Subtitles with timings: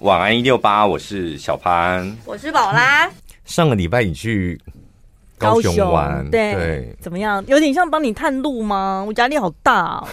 [0.00, 3.10] 晚安一六八，我是小潘，我是宝拉。
[3.46, 4.60] 上个礼拜你去
[5.38, 7.42] 高雄玩，雄对，对怎么样？
[7.46, 9.02] 有点像帮你探路吗？
[9.06, 10.08] 我压力好大、哦，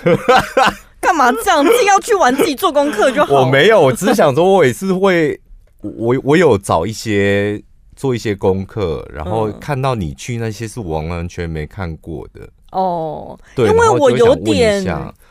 [1.01, 1.63] 干嘛这样？
[1.65, 3.41] 自己要去玩，自己做功课就好。
[3.41, 5.38] 我没有，我只是想说，我也是会，
[5.81, 7.62] 我我有找一些
[7.94, 12.47] 做一些功课，然后看到你去那些是我完完全没看过的。
[12.74, 14.83] 哦，对，因为我有点，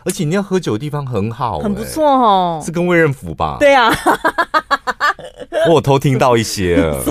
[0.05, 3.57] 而且你要喝酒的地方很好，欸，很不错哦，是跟卫任府吧？
[3.61, 3.93] 对啊，
[5.69, 6.77] 我有偷听到一些。
[6.77, 7.03] 了，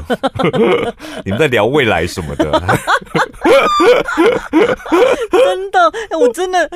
[1.23, 2.45] 你们在聊未来什么的，
[5.31, 6.67] 真的，我真的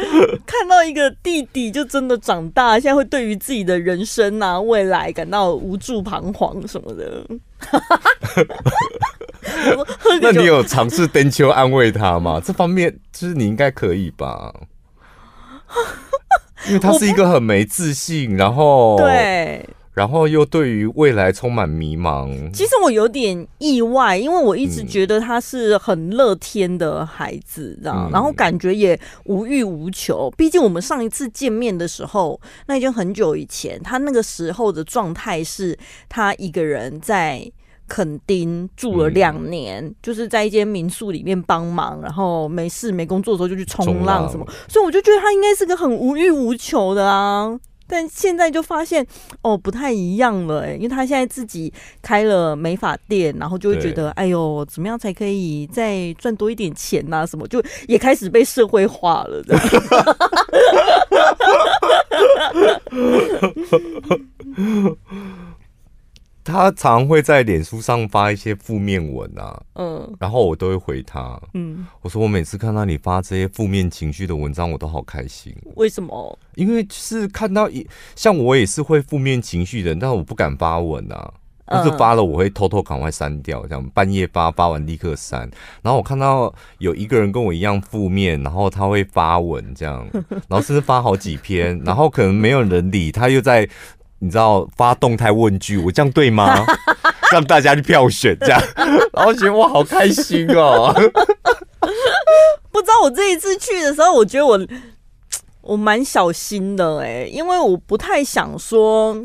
[0.46, 7.26] 看到一个弟弟就真的长大，现在会对于自己的人生啊未来感到无助彷徨什么的。
[10.22, 12.42] 那你有尝试登秋安慰他吗？
[12.44, 14.54] 这方面就是你应该可以吧？
[16.68, 22.30] 因为他是一个很没自信，然后对，然后又对于未来充满迷茫。
[22.52, 30.32] 其实我有点意外，因为我一直觉得他是很乐天的孩子，这样，然后感觉也无欲无求。
[30.38, 35.78] 毕竟我们上一次见面的时候，那已经很久以前，他那个时候的状态是
[36.10, 37.52] 他一个人在。
[37.88, 47.58] 垦丁住了两年，嗯，就是在一间民宿里面帮忙，然后没事没工作的时候就去冲浪什么，所以我就觉得他应该是个很无欲无求的啊。
[47.88, 49.06] 但现在就发现
[49.44, 57.28] 哦，不太一样了，欸，因为他现在自己开了美发店，然后就会觉得哎呦，怎么样才可以再赚多一点钱呐？
[57.28, 59.44] 什么就也开始被社会化了。
[66.46, 75.56] 他常会在脸书上发一些负面文啊，嗯，然后我都会回他，嗯，我说我每次看到你发这些负面情绪的文章，我都好开心。
[75.76, 76.38] 为什么？
[76.54, 77.86] 因为是看到一
[78.16, 81.34] 像我也是会负面情绪的人，但是我不敢发文啊，
[81.72, 85.50] 就是发了我会偷偷赶快删掉，这样半夜发，发完立刻删。
[85.82, 93.68] 然后我看到有一个人跟我一样负面，然后他会发文这样，然后甚至发好几篇， 然后可能没有人理，他又在。
[94.20, 96.66] 你知道发动态问句，我这样对吗？
[97.32, 98.62] 让大家去票选，这样，
[99.12, 100.94] 然后觉得我好开心哦。
[102.72, 104.60] 不知道我这一次去的时候，我觉得我
[105.62, 109.18] 我蛮小心的哎，因为我不太想说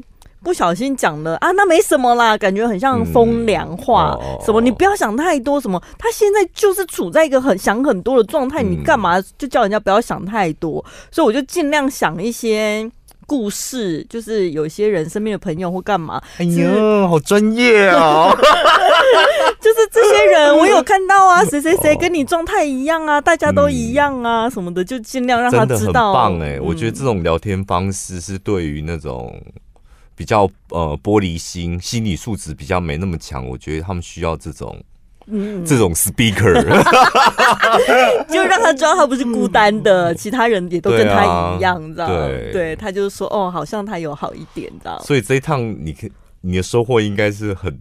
[0.43, 10.83] 不小心讲了啊，那没什么啦，感觉很像风凉话，什么你不要想太多，什么他现在就是处在一个很想很多的状态，你干嘛就叫人家不要想太多？
[11.11, 12.91] 所以我就尽量想一些。
[13.31, 18.35] 故事就是有些人身边的朋友或干嘛，哎呦，好专业啊！
[19.63, 26.13] 就是这些人，我有看到啊，谁谁谁跟你状态一样啊，大家都一样啊，什么的，就尽量让他知道。
[26.13, 29.41] 棒哎，我觉得这种聊天方式是对于那种
[30.17, 34.77] 比较呃玻璃心、心理素质比较没那么强，我觉得他们需要这种。
[35.31, 36.53] 嗯，这种 speaker
[38.33, 42.17] 就让他知道他不是孤单的，其他人也都跟他一样，知道吗？
[42.17, 45.03] 对，对，他就是说，哦，好像他有好一点，知道吗？
[45.05, 45.97] 所以这一趟你
[46.41, 47.79] 你的收获应该是很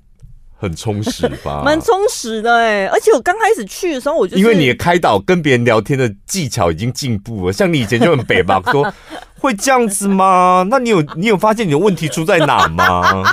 [0.57, 1.61] 很充实吧？
[1.65, 8.91] 蛮充实的哎，而且我刚开始去的时候，我就因为你的开导跟别人聊天的技巧已经进步了，像你以前就很北吧，说
[9.39, 10.65] 会这样子吗？
[10.69, 13.23] 那你有你有发现你的问题出在哪吗？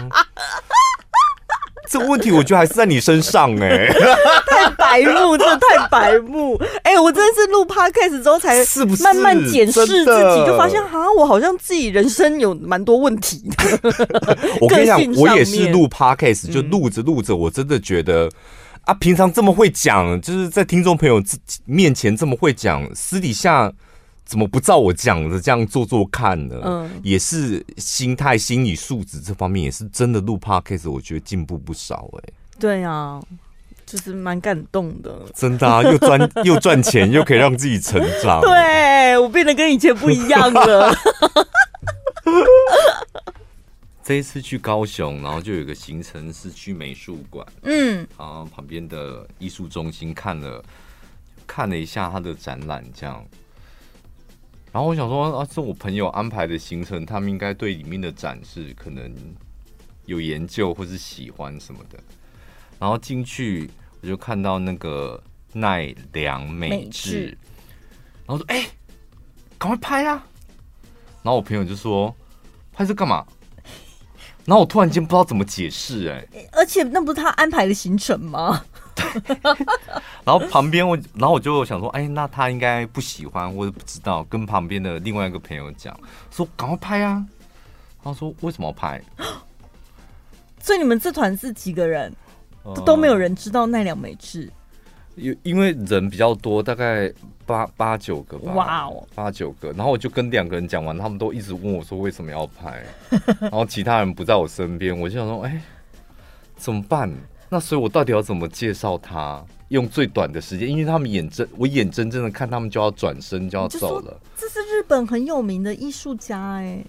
[1.91, 3.95] 这个问题我觉得还是在你身上哎、欸，
[4.49, 6.57] 太白目，真的太白目。
[6.83, 13.95] 哎、欸，我真的是录 podcast 之后才是不是慢慢检视自己，就发现啊，我好像自己人生有蛮多问题的。
[14.61, 18.29] 我跟你讲，我也是录 podcast，就录着录着，我真的觉得
[18.85, 21.23] 啊，平常这么会讲，就是在听众朋友
[21.65, 23.73] 面前这么会讲，私底下。
[24.27, 26.61] 怎么不照我讲的这样做做看呢？
[26.65, 30.21] 嗯，也是心态、心理素质这方面也是真的。
[30.21, 32.33] 录 Podcast 我觉得进步不少哎、欸。
[32.59, 33.23] 对啊，
[33.87, 35.17] 就是蛮感动的。
[35.33, 38.41] 真的啊，又赚 又赚钱，又可以让自己成长。
[38.41, 40.93] 对，我变得跟以前不一样了。
[44.03, 50.61] 这一次去高雄，然后就有个行程是去美术馆，嗯，然后旁边的艺术中心看了
[51.47, 53.25] 看了一下他的展览，这样。
[54.77, 59.11] 然后我想说啊，是我朋友安排的行程，他们应该对里面的展示可能
[60.05, 61.99] 有研究或是喜欢什么的。
[62.79, 63.71] 然后进去
[64.03, 65.19] 我就看到那个
[65.55, 67.29] 奈良美智，
[68.27, 68.71] 然后说：“哎、欸，
[69.57, 70.23] 赶快拍啊！”
[71.25, 72.15] 然后我朋友就说
[72.71, 73.27] ：“拍这干嘛？”
[74.45, 78.63] 然后我突然间不知道怎么解释，哎，而且那不是他安排的行程吗？
[80.25, 85.99] 然后旁边我，然后我就想说，哎，那他应该不喜欢我也不知道，跟旁边的另外一个朋友讲，
[86.31, 87.25] 说赶快拍啊。
[88.03, 89.03] 他说为什么要拍？
[90.61, 92.13] 所以你们这团是几个人？
[92.85, 94.51] 都没有人知道奈良美智。
[95.15, 97.11] 因因为人比较多，大概
[97.47, 98.53] 八八九个吧。
[98.53, 99.73] 哇哦，八九个。
[99.73, 102.85] 然后我就跟两个人讲完，他们都一直问我说为什么要拍，
[103.41, 105.63] 然后其他人不在我身边，我就想说，哎，
[106.57, 107.11] 怎么办？
[107.49, 109.45] 那所以我到底要怎么介绍他？
[109.69, 114.17] 用最短的时间，因为他们眼睁，我眼睁睁的看他们就要转身就要走了。
[114.37, 116.85] 这是日本很有名的艺术家哎。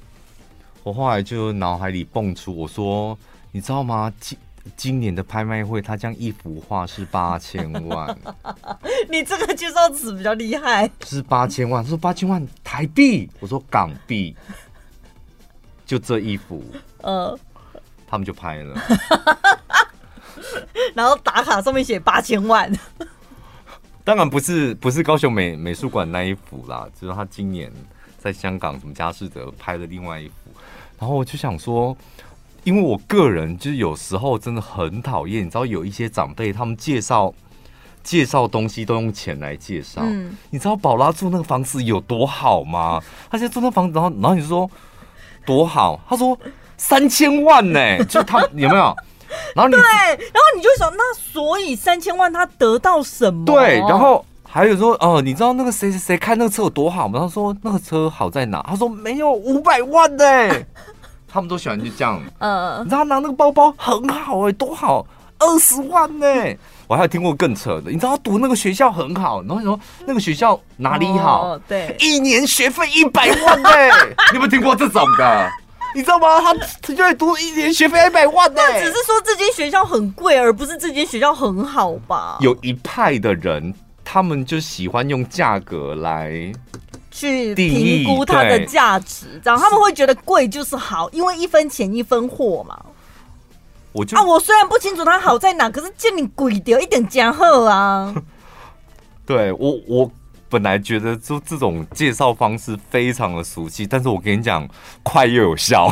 [0.84, 3.18] 我后来就脑海里蹦出，我说，
[3.52, 4.14] 你知道吗？
[4.20, 4.38] 今
[4.76, 8.16] 今年的拍卖会，他将一幅画是八千万。
[9.10, 10.88] 你这个介绍词比较厉害。
[11.04, 14.36] 是八千万，他说八千万台币，我说港币，
[15.84, 16.64] 就这一幅，
[17.02, 17.36] 呃，
[18.06, 18.80] 他们就拍了。
[20.94, 22.72] 然后打卡上面写八千万，
[24.04, 27.72] 当然不是不是高雄美美术馆那一幅啦，就是他今年
[28.18, 30.34] 在香港什么佳士得拍的另外一幅。
[31.00, 31.96] 然后我就想说，
[32.64, 37.34] 因为我个人就是有时候真的很讨厌，你知道有一些长辈他们介绍
[38.04, 40.02] 介绍东西都用钱来介绍。
[40.04, 43.02] 嗯，你知道宝拉住那个房子有多好吗？
[43.30, 44.70] 他现在住那房子，然后然后你说
[45.46, 46.38] 多好，他说
[46.78, 48.96] 三千万呢、欸，就他有没有？
[49.56, 53.46] 然后你对，然后你就想，那所以三千万他得到什么？
[53.46, 57.20] 对，然后还有说，哦、呃，你知道那个谁谁谁开那个车有多好吗？
[57.20, 58.64] 他说那个车好在哪？
[58.68, 60.66] 他说没有五百万呢、欸。
[61.30, 65.06] 他们都喜欢就这样，嗯，你知拿那个包包很好哎、欸，多好，
[65.40, 66.58] 二十万呢、欸。
[66.88, 71.50] 我还有听过更扯的，你知道他读那个学校很好，然后你说那个学校哪里好？
[71.50, 73.90] 哦、对，一年学费一百万呢、欸。
[74.32, 75.52] 你有没有听过这种的？
[75.98, 76.40] 你知道吗？
[76.40, 78.74] 他他就会读一年学费一百万呢、欸。
[78.74, 82.38] 那只是说这间学校很贵，而不是这间学校很好吧？
[82.40, 83.74] 有一派的人，
[84.06, 86.54] 他们就喜欢用价格来
[87.10, 92.80] 去评估它的价值，这样他们会觉得贵就是好，因为一分钱一分货嘛。
[93.92, 98.14] 我就啊，我虽然不清楚它好在哪，可是见你鬼掉一点加贺啊。
[99.26, 100.12] 对我我。
[100.50, 104.68] 本来觉得就这种介绍方式非常的熟悉，但是我跟你讲，
[105.04, 105.90] 快又有效，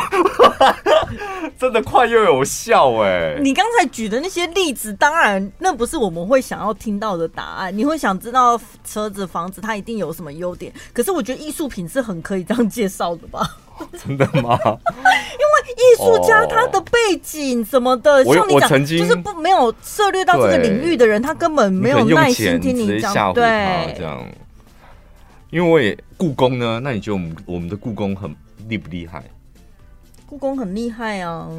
[1.59, 3.37] 真的快又有效哎！
[3.41, 7.75] 你刚才举的那些例子，当然那不是我们会想要听到的答案。
[7.75, 13.57] 你会想知道车子、房子它一定有什么优点，可是我觉得艺术品是很可以这样介绍的吧？
[14.05, 14.57] 真的吗？
[14.63, 24.25] 因为艺术家他的背景什么的，哦、像你讲，就是不没有涉猎到这个领域的人，他根本没有耐心听你讲，对，这样。
[25.51, 28.33] 因为我也故宫呢，那你觉得我们我们的故宫很
[28.67, 29.23] 厉不厉害？
[30.25, 31.49] 故宫很厉害啊，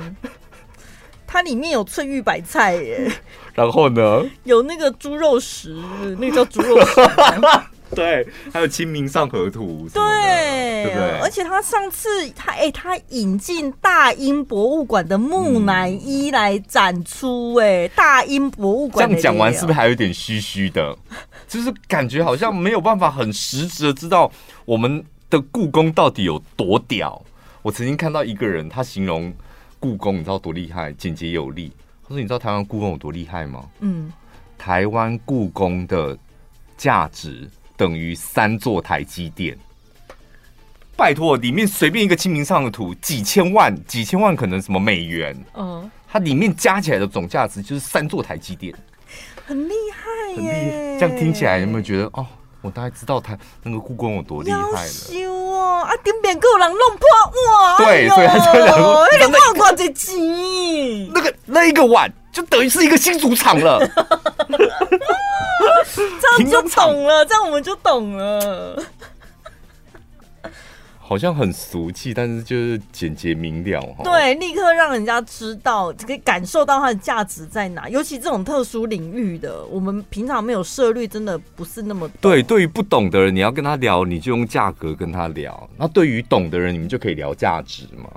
[1.26, 3.10] 它里面有翠玉白菜耶，
[3.54, 5.74] 然后呢，有那个猪肉石，
[6.18, 7.00] 那个叫猪肉石，
[7.94, 11.20] 对，还有《清明上河图》，对，对不对？
[11.20, 20.96] 而且他上次他哎，他引进大英博物馆的木乃伊来展出，哎、嗯，大英博物馆这样讲完是不是还有点虚虚的？
[21.46, 24.30] 就是感觉好像没有办法很实质的知道
[24.64, 27.22] 我们的故宫到底有多屌。
[27.62, 29.32] 我曾经看到一个人，他形容
[29.78, 31.72] 故宫，你知道多厉害，简洁有力。
[32.02, 34.12] 他说：“你知道台湾故宫有多厉害吗？”嗯，
[34.56, 36.16] 台湾故宫的
[36.76, 39.56] 价值等于三座台积电。
[40.96, 48.74] 拜托，里面随便一个清明上的图，几千万，几千万可能什么美元，嗯，它里面加起来的总价值就是三座台积电。
[49.46, 50.96] 很厉害耶！
[50.98, 52.26] 这样听起来有没有觉得哦？
[52.62, 54.88] 我大概知道他那个故宫有多厉害了。
[54.88, 57.06] 修哦，啊，顶边个人弄破
[57.52, 57.76] 哇！
[57.76, 60.16] 对，所以他就讲说，那个碗挂在钱，
[61.12, 63.78] 那个那一个碗就等于是一个新主场了。
[66.20, 68.82] 这样就懂了，这样我们就懂了。
[70.98, 74.02] 好像很俗气，但是就是简洁明了哈。
[74.02, 77.88] 对，立刻让人家知道，可以感受到它的价值在哪。
[77.88, 82.16] 尤其这种特殊领域的，我们平常没有涉猎，真的不是那么多。
[82.20, 82.42] 对。
[82.42, 85.70] 对于不懂的人，你要跟他聊，你就用价格跟他聊。
[85.76, 88.10] 那对于懂的人，你们就可以聊价值嘛。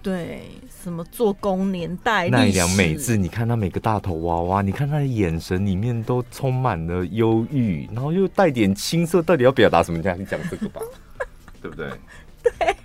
[0.00, 0.48] 对，
[0.86, 9.96] 什么做工年代、奈良美智，你看他每个大头娃娃，你看他的眼神里面都充满了忧郁，然后又带点青涩，到底要表达什么？
[9.98, 10.80] 你讲这个吧，
[11.60, 11.90] 对不对？
[12.44, 12.76] 对，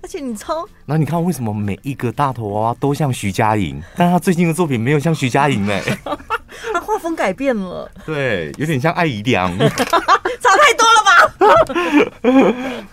[0.00, 0.64] 而且你超……
[0.86, 5.76] 那你看为什么每一个大头娃娃都像徐佳莹，但他最近的作品没有像徐佳莹呢？
[6.72, 12.86] 他画风改变了，对，有点像艾怡良， 差太多了吧？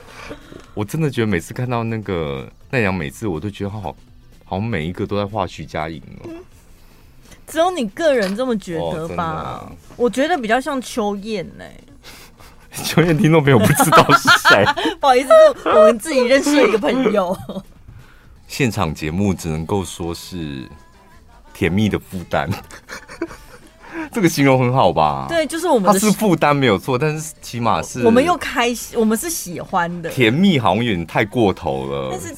[0.78, 3.82] 我真的觉得每次看到那个奈良美智，我都觉得好
[4.46, 6.30] 好像每一个都在画徐佳莹哦。
[7.48, 9.68] 只有你个人这么觉得吧？
[9.68, 11.66] 哦、我觉得比较像秋燕呢。
[12.86, 14.64] 秋燕听众朋友不知道是谁，
[15.02, 15.30] 不好意思，
[15.66, 17.36] 我们自己认识的一个朋友。
[18.48, 20.70] 现场节目只能够说是
[21.56, 22.48] 甜蜜的负担。
[24.12, 25.26] 这个形容很好吧？
[25.30, 30.10] 对，就是我们他是负担没有错，但是起码是我们又开心，我们是喜欢的。
[30.10, 32.36] 甜蜜好像有点太过头了，但是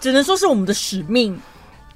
[0.00, 1.38] 只能说是我们的使命。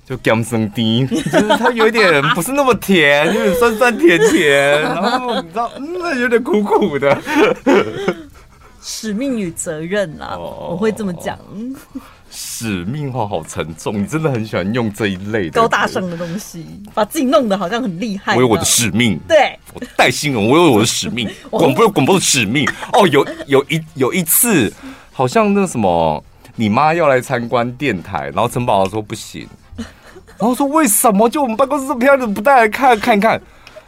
[0.06, 7.16] 就甘生低， 就是它有一点不是那么甜，有点酸酸甜甜，然后你知道，嗯，有点苦苦的。
[8.82, 11.38] 使命与责任啊，哦、我会这么讲。
[12.36, 18.34] 使命话好沉重，你真的很喜欢用这一类的高大上的东西，把自己弄得好像很厉害。
[18.34, 22.68] 我有我的使命，对，我带新闻，我有我的使命，广播有广播的使命。
[22.92, 24.72] 哦，有有一有一次，
[25.12, 26.22] 好像那什么，
[26.56, 29.46] 你妈要来参观电台，然后陈宝说不行。
[30.36, 31.28] 然后说为什么？
[31.28, 33.40] 就我们办公室这么漂亮，不带来看看一看？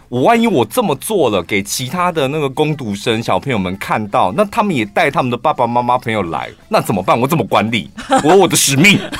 [0.09, 7.19] 我万一我这么做了，给其他的那个攻读生小朋友们看到，那他们也带他们的爸爸妈妈朋友来，那怎么办？
[7.21, 7.91] 我怎么管理？
[8.23, 9.01] 我有我的使命。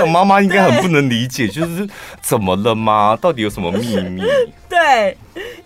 [0.00, 1.86] 我妈妈应该很不能理解，就是
[2.20, 3.16] 怎么了吗？
[3.20, 4.22] 到底有什么秘密？
[4.68, 5.16] 对，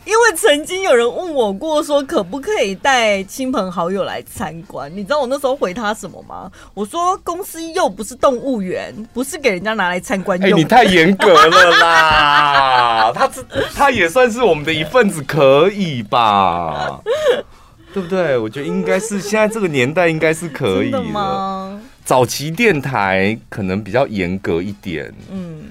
[0.05, 4.91] 因为曾经有人问我过，说可不可以带亲朋好友来参观？
[4.95, 6.51] 你知道我那时候回他什么吗？
[6.75, 10.51] 我说公司又不是动物园，不是给人家拿来参观用。
[10.51, 13.13] 哎，你太严格了啦！
[13.15, 13.43] 他这
[13.75, 17.01] 他也算是我们的一份子，可以吧？
[17.95, 18.37] 对不对？
[18.37, 21.81] 我觉得应该是现在这个年代应该是可以的吗？
[22.07, 25.65] 早期电台可能比较严格一点，嗯，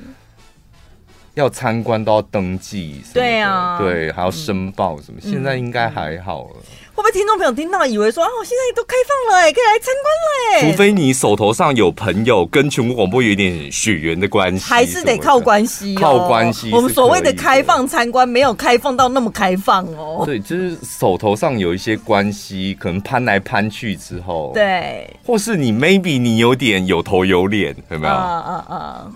[1.35, 5.19] 要参观都要登记对啊，对，还要申报什么。
[5.23, 6.55] 嗯、现在应该还好了。
[6.95, 10.71] 会不会听众朋友听到以为说啊，我现在都开放了，可以来参观了？
[10.71, 16.71] 除非你手头上有朋友跟全国广播有一点血缘的关系，还是得靠关系、哦，靠关系。
[16.71, 20.23] 我们所谓的开放参观，没有开放到那么开放哦。
[20.25, 28.13] 对，就是手头上有一些关系，可能攀来攀去之后，对，或是你 maybe 你有点有头有脸，有没有？
[28.13, 29.11] 啊啊啊！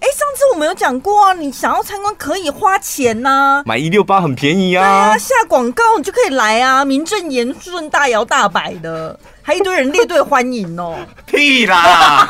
[0.00, 10.96] 哎，上次我们有讲过啊，你想要参观可以花钱呐、啊，买一六八很便宜啊，对啊，下广告你就可以来啊，名正言顺、大摇大摆的，还一堆人列队欢迎哦。
[11.26, 12.26] 屁啦，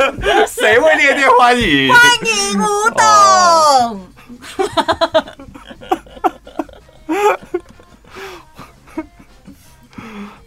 [0.46, 1.90] 谁会列队欢迎？
[1.92, 4.06] 欢迎吴董。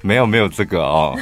[0.01, 1.17] 没有没有这个哦。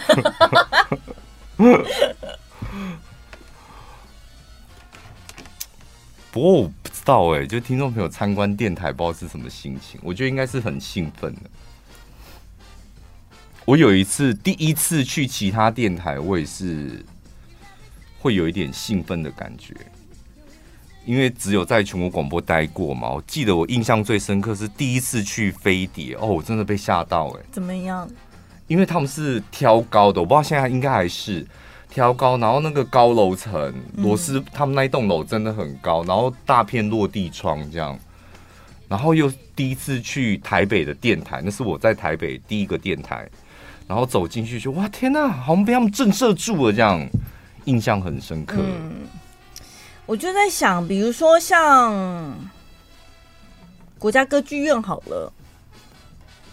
[6.35, 9.97] 不过我不知道哎，就听众朋友参观电台，不知道是什么心情。
[10.03, 11.41] 我觉得应该是很兴奋的。
[13.63, 17.05] 我有一次第一次去其他电台，我也是
[18.19, 19.73] 会有一点兴奋的感觉，
[21.05, 23.11] 因为只有在全国广播待过嘛。
[23.11, 27.45] 我记得我印象最深刻是第一次去飞碟，哦，我真的被吓到哎。
[27.49, 28.05] 怎么样？
[28.67, 31.47] 因为他们是挑高的，我不知道现在应该还是。
[31.95, 37.97] 挑高，然后那个高楼层，螺丝他们那一栋楼真的很高，然后大片落地窗这样，
[38.89, 43.25] 然后又第一次去台北的电台，那是我在台北第一个电台，
[43.87, 47.07] 然后走进去就哇天呐，好像被他们震慑住了这样，
[47.63, 48.57] 印象很深刻。
[50.05, 52.37] 我就在想，比如说像
[53.97, 55.31] 国家歌剧院好了。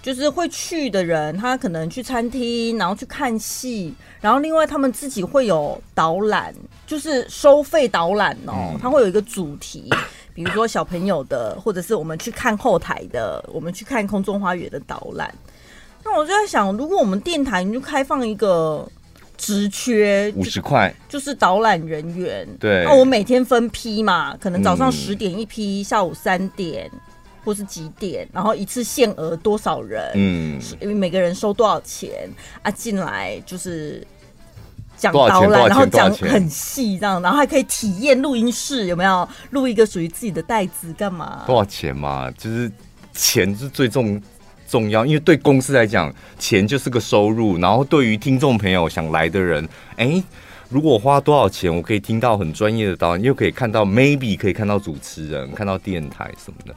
[0.02, 6.52] 就是会去的人，他可能去餐厅，然后去看戏，然后另外他们自己会有导览，
[6.88, 9.88] 就是收费导览哦，他会有一个主题，
[10.34, 15.32] 比如说小朋友的，或者是我们去看后台的，我们去看空中花园的导览。
[16.04, 18.84] 那我就在想，如果我们电台你就开放一个
[19.36, 26.90] 职缺，五十块，就是导览人员，对，那我每天分批嘛，可能早上十点一批，嗯、下午三点。
[27.44, 30.12] 或是几点，然后一次限额多少人？
[30.14, 32.30] 嗯，因为每个人收多少钱
[32.62, 32.70] 啊？
[32.70, 34.06] 进来就是
[34.96, 41.42] 讲导览，然后讲很细这样，然后还可以体验录音室有没有录一个属于自己的袋子干嘛？
[41.46, 42.30] 多少钱嘛？
[42.38, 42.70] 就是
[43.12, 44.20] 钱是最重
[44.68, 47.58] 重要，因为对公司来讲，钱就是个收入。
[47.58, 50.22] 然后对于听众朋友想来的人，哎，
[50.68, 56.74] 如果我花多少钱，我可以听到很专业的导演，又可以看到 maybe 可以看到主持人，看到电台什么的。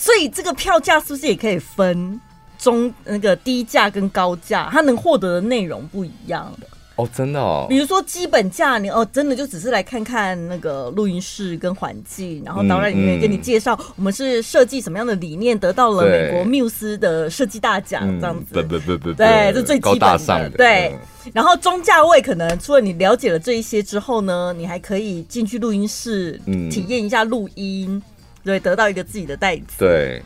[0.00, 2.18] 所以这个票价是不是也可以分
[2.58, 4.70] 中那个低价跟高价？
[4.72, 6.66] 它能获得的内容不一样的
[6.96, 7.66] 哦，真的哦。
[7.68, 18.54] 比如说基本价，你哦，真的就只是来看看那个录音室跟环境，然后导览人员给你介绍，我们是设计什么样的理念，得到了美国缪斯的设计大奖，这样子。
[18.54, 20.50] 不不不不，对，这最基本的。
[20.56, 20.94] 对，
[21.34, 26.40] 然后中价位可能除了你了解了这一些之后呢，你还可以进去录音室
[26.70, 28.02] 体验一下录音。
[28.44, 29.64] 对，得到一个自己的袋子。
[29.78, 30.22] 对，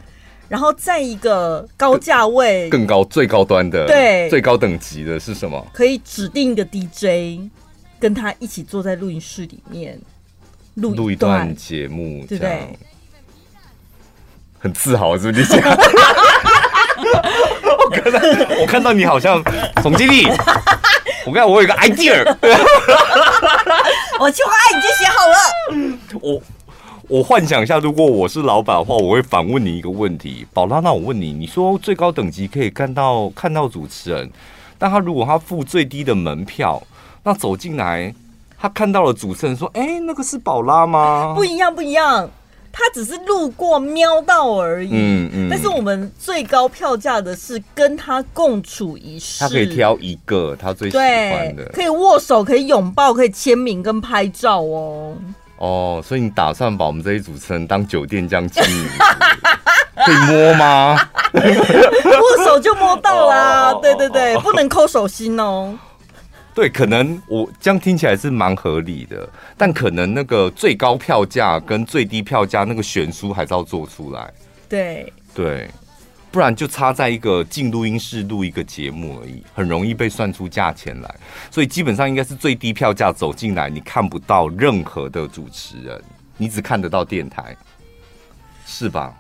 [0.48, 5.66] 然后再一个高价位、更高、最高端的，对，最高等级的是什么？
[5.72, 7.40] 可以指定一个 DJ，
[7.98, 9.98] 跟他一起坐在录音室里面
[10.74, 12.78] 录录一段节目，对不对？
[14.58, 15.60] 很自豪，是不是你讲？
[17.84, 18.20] 我看到，
[18.60, 19.42] 我看到你好像
[19.82, 20.26] 总经理。
[21.26, 22.22] 我看我有一个 idea，
[24.20, 25.36] 我就爱你就写好了。
[26.20, 26.42] 我
[27.08, 34.30] 我幻想一下，如果我是老板的话，我会反问你一个问题，宝拉，那我问你，你说最高等级可以看到看到主持人，
[34.78, 36.82] 但他如果他付最低的门票，
[37.22, 38.14] 那走进来，
[38.58, 41.34] 他看到了主持人，说，哎、那个是宝拉吗？
[41.36, 42.30] 不一样，不一样。
[42.76, 45.48] 他只是路过瞄到而已，嗯嗯。
[45.48, 55.16] 但是我们最高票价的是跟他共处一室，他可以挑一个他最喜欢的，可以握手，可以拥抱，可以签名跟拍照哦。
[55.64, 58.88] 哦，所以你打算把我们这些主持人当酒店这样经营？
[60.04, 60.98] 可以摸吗？
[61.32, 65.74] 握手就摸到啦，哦、对对对，不能抠手心哦。
[66.54, 74.30] 对，可能我这样听起来是蛮合理的，但可能那个最高票价跟最低票价那个悬殊还是要做出来。
[74.68, 75.68] 对对，
[76.34, 81.14] 不然就差在一个进录音室录一个节目而已，很容易被算出价钱来。
[81.48, 86.02] 所以基本上应该是最低票价走进来，你看不到任何的主持人，
[86.36, 87.56] 你只看得到电台，
[88.66, 89.14] 是吧？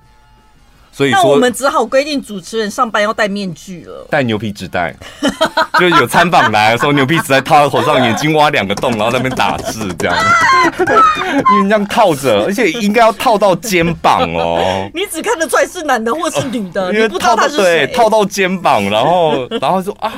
[0.96, 4.94] 所以说，那我们只好规定主持人上班要戴面具了，戴牛皮纸袋，
[5.78, 10.16] 就是有参访来的时候，牛皮纸袋套在头上，眼睛挖两个洞，然后在那边打字这样，
[11.52, 14.88] 因为这样套着，而且应该要套到肩膀哦。
[14.94, 20.12] 你只看得出来是男的或是女的，因为套到对套到肩膀，然后然后说啊，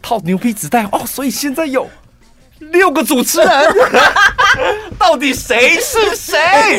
[0.00, 1.86] 套牛皮纸袋哦，所以现在有。
[2.70, 3.48] 六个主持人，
[4.98, 6.38] 到底谁是谁？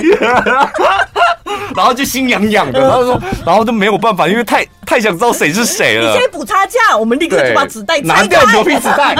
[1.76, 6.14] 然后就心痒痒的，然后说，然后就没有办法，因为太太想知道谁是谁了。
[6.14, 9.16] 你先补差价，我们立刻就把纸袋拿掉，牛皮纸袋。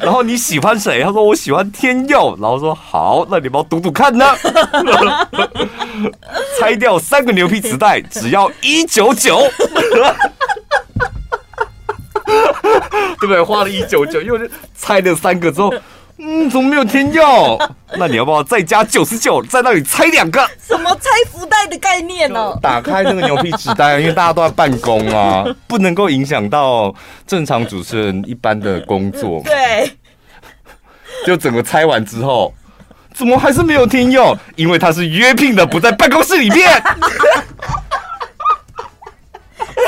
[0.00, 1.02] 然后你喜欢谁？
[1.02, 2.36] 他说我喜欢天佑。
[2.40, 4.34] 然后说好，那你帮我赌赌看呢？
[6.58, 9.42] 拆掉三个牛皮纸袋，只要一九九。
[13.20, 13.42] 对不对？
[13.42, 15.72] 花了一九九，又是拆了三个之后，
[16.18, 17.58] 嗯，怎么没有天佑？
[17.98, 20.44] 那你要不要再加九十九，在那里拆两个？
[20.66, 22.58] 什么拆福袋的概念呢、哦？
[22.62, 26.94] 打开那个牛皮纸袋，因为大家都在办公啊， 不能够影响到
[27.26, 29.42] 正常主持人一般的工作。
[29.44, 29.90] 对，
[31.26, 32.52] 就整个拆完之后，
[33.14, 34.36] 怎么还是没有天佑？
[34.56, 36.82] 因为他是约聘的，不在办公室里面。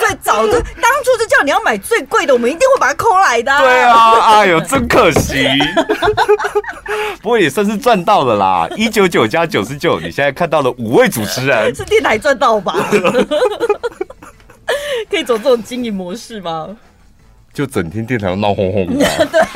[0.00, 3.60] 最早的当初就叫你要买最贵的，我们一定会把它抠来的、啊。
[3.60, 5.46] 对啊，哎呦，真可惜。
[7.22, 12.74] 不过也算是赚到了啦，一九九加九十九，你现在看到了五位主持人，是电台赚到吧？
[15.10, 16.68] 可以走这种经营模式吗？
[17.52, 19.40] 就整天电台要闹哄哄的，对。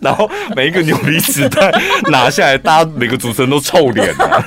[0.00, 1.72] 然后每一个牛皮纸袋
[2.10, 4.44] 拿下来，大家每个主持人都臭脸啊。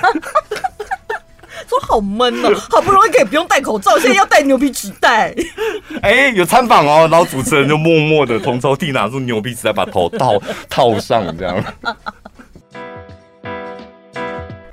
[1.75, 5.33] 说好闷哦，好不容易可以不用戴口罩，现在要戴牛皮纸袋。
[6.01, 11.63] 哎、有参访哦，然后主持人就默默的从抽屉拿出牛皮纸袋，把头套套上，这样。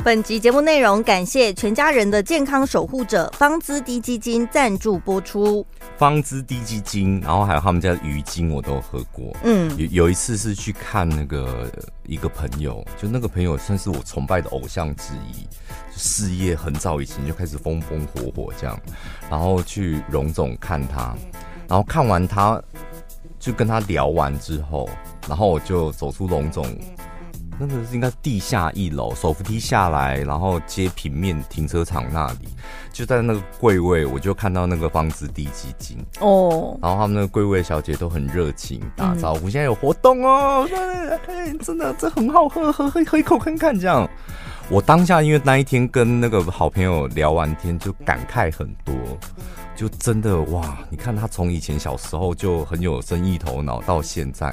[0.04, 5.64] 本集节目内容感谢全家人的健康守护者方姿滴鸡精赞助播出。
[5.96, 9.32] 方姿滴鸡精，然后还有他们家的鱼精，我都喝过。
[9.44, 11.70] 嗯，有有一次是去看那个
[12.04, 15.46] 一个朋友，就那个朋友算是我崇拜的偶像之一，
[15.96, 18.76] 事业很早以前就开始风风火火这样，
[19.30, 21.14] 然后去荣总看他，
[21.68, 22.60] 然后看完他
[23.38, 24.90] 就跟他聊完之后，
[25.28, 26.66] 然后我就走出荣总。
[27.64, 32.48] 那个是应该是地下一楼，手扶梯下来，然后接平面停车场那里，
[32.92, 40.68] 就在那个柜位，我就看到那个方子滴基金哦，然后他们那个柜位小姐都很热情打招呼，嗯、现在有活动哦，
[41.28, 44.08] 哎，真的这很好喝，喝喝喝一口看看这样。
[44.68, 48.94] 我当下因为那一天跟那个好朋友聊完天，就感慨很多，
[49.76, 54.52] 就真的哇，你看他从以前小时候就很有生意头脑，到现在。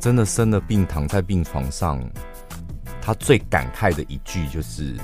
[0.00, 1.98] 真的生了病，躺在病床上，
[3.04, 4.94] 他最感慨的一句就是：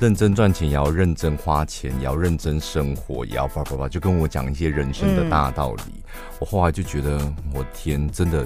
[0.00, 5.82] 认真赚钱也要认真花钱，也要认真生活，也要叭叭叭，就跟我讲一些人生的大道理。
[5.86, 6.02] 嗯、
[6.40, 7.20] 我后来就觉得，
[7.54, 8.44] 我天，真的，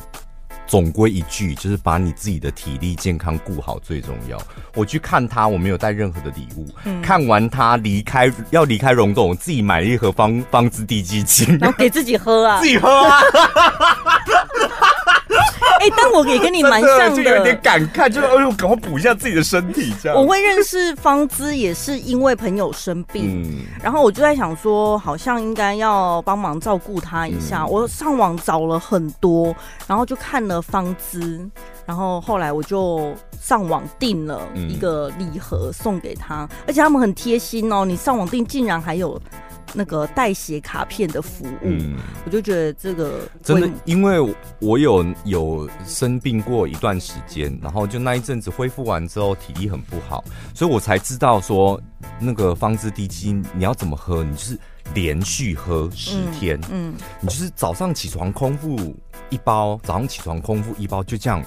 [0.67, 4.39] 总归一句，就是把你自己的体力健康顾好最重要。
[4.75, 6.69] 我去看他，我没有带任何的礼物。
[6.85, 13.19] 嗯、看完他离开，要离开荣总，我自己买了一盒方方姿地基精，然后给自己喝啊， 自己喝啊。
[15.81, 19.93] 哎、欸，但我也跟你蛮像的， 就有点感慨，就是哎呦，赶快补一下自己的身体。
[20.03, 27.63] 这样，我会认识芳姿也是因为朋友生病，嗯、然后我就在想说，好像应该要帮忙照顾他一下。
[27.63, 29.55] 嗯、我上网找了很多，
[29.87, 31.41] 然后就看了芳姿，
[31.87, 39.21] 然后后来我就上网订了一个礼盒送给他，嗯、而且他们很贴心哦，你上网订竟然还有。
[39.75, 44.19] 那个代写卡片的服务，嗯，我就觉得这个真的，因为
[44.61, 51.81] 我有有生病过一段时间，然后就那一阵子恢复完之后，体力很不好，所以我才知道说
[52.19, 54.59] 那个芳姿滴鸡你要怎么喝，你就是
[54.95, 58.77] 连续喝十天，嗯，嗯，你就是早上起床空腹
[59.31, 61.45] 一包，早上起床空腹一包，就这样，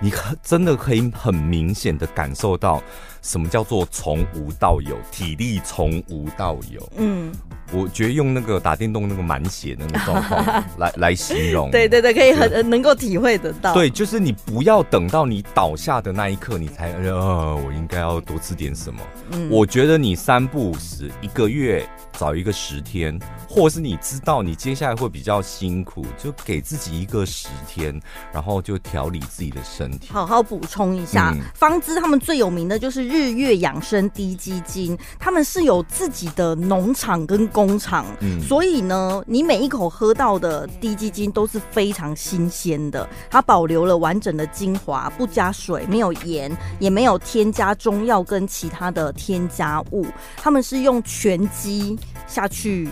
[0.00, 2.82] 你真的可以很明显的感受到。
[3.24, 4.96] 什么叫做从无到有？
[5.10, 6.92] 体力从无到有。
[6.98, 7.32] 嗯，
[7.72, 13.72] 我觉得用那个打电动那个满血的那个状况来 来形容，对对对，可以很能够体会得到。
[13.72, 19.00] 对，就是你不要等到你倒下的那一刻，你才呃，我应该要多吃点什么。
[19.32, 27.98] 嗯，我觉得你三不五时一个月找一个十天，或是你知道你接下来会比较辛苦，就给自己一个十天，
[28.34, 30.10] 然后就调理自己的身体。
[30.12, 33.13] 好好补充一下，方姿、嗯、他们最有名的就是。
[33.14, 46.50] 日月养生低基金，他们是有自己的农场跟工厂，嗯，所以呢，你每一口喝到的低基金都是非常新鲜的，它保留了完整的精华，不加水，没有盐，
[46.80, 50.04] 也没有添加中药跟其他的添加物，
[50.36, 51.96] 他们是用全鸡
[52.26, 52.88] 下去。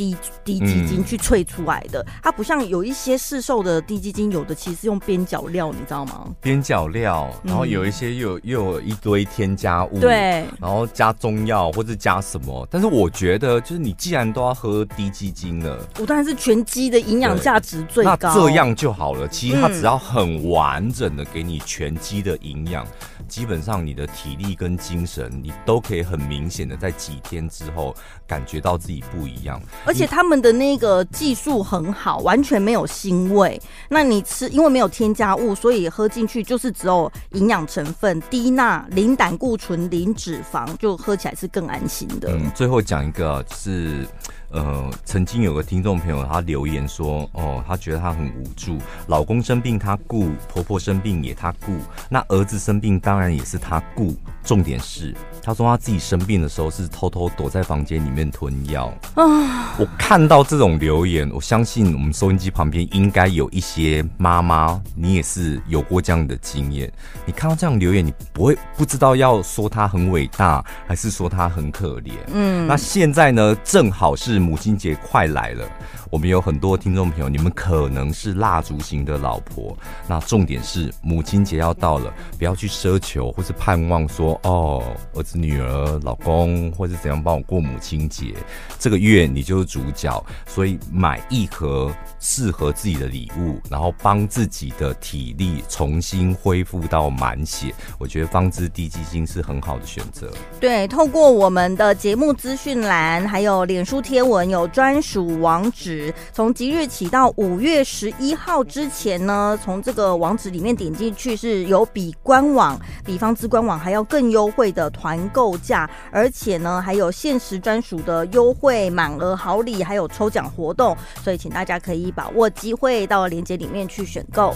[0.00, 6.34] 滴滴鸡精去萃出来的，嗯、它不像有一些市售的低基金，有的其实用边角料，你知道吗？
[6.40, 12.66] 边角料，然后有一些又有又有一堆添加物，对，然后加中药或者加什么。
[12.70, 19.28] 但是我觉得，就是你既然都要喝低基金了，我当然是全鸡的营养价值最高，那这样就好了。
[19.28, 22.86] 其实它只要很完整的给你全鸡的营养。
[22.86, 27.94] 嗯基本上你的体力跟精神，你都可以很明显的在几天之后
[28.26, 29.62] 感觉到自己不一样。
[29.86, 33.58] 而且他们的那个技术很好，完全没有腥味。
[33.88, 42.32] 那你吃，因为没有添加物，所以喝进去就是只有营养成分，低钠、零胆固醇、零脂肪，就喝起来是更安心的。
[42.32, 44.06] 嗯，最后讲一个，就是。
[44.50, 51.72] 呃，曾经有个听众朋友，他留言说，哦，他觉得他很无助，老公生病他顾，婆婆生病也他顾，
[52.08, 54.16] 那儿子生病当然也是他顾。
[54.50, 59.76] 重点是，他说他自己生病的时候是偷偷躲在房间里面吞药啊。
[59.78, 66.92] 我看到这种留言，我相信我们收音机旁边应该有一些妈妈，你也是有过这样的经验。
[67.24, 72.10] 你看到这样留言，你不会不知道要说他很伟大，还是说他很可怜？
[72.32, 74.40] 嗯，那现在呢，正好是。
[74.40, 75.64] 母亲节快来了，
[76.10, 79.76] 我们有很多听众朋友，你们可能是蜡烛型的老婆。
[80.08, 84.82] 那重点是母亲节要到了，不要去奢求或是盼望说哦，
[85.14, 88.34] 儿子、女儿、老公或是怎样帮我过母亲节。
[88.78, 97.74] 这个月你就是主角，所以买一盒适合自己的礼物，然后帮自己的体力重新恢复到满血。
[97.98, 100.30] 我觉得方知低基金是很好的选择。
[100.58, 104.50] 对，透过我们的节目资讯栏，还有脸书贴文。
[104.50, 124.52] 有专属网址，从即日起到五月十一号之前呢，从这个网址里面点进去，是有比官网、比方知官网还要更优惠的团购价，而且呢，还有限时专属的优惠满额好礼，还有抽奖活动，所以请大家可以把握机会到链接里面去选购。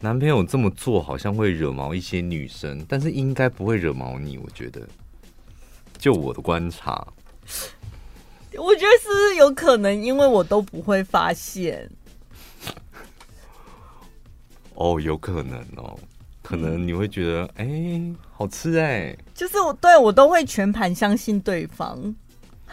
[0.00, 4.86] 男朋友这么做好像会惹毛一些女生，但是应该不会惹毛你，我觉得。
[5.96, 7.06] 就我的观察，
[8.58, 11.90] 我觉得是有可能，因为我都不会发现。
[14.74, 15.98] 哦，有可能哦，
[16.42, 22.14] 可能你会觉得，哎、欸，好吃哎，就是我对我都会全盘相信对方。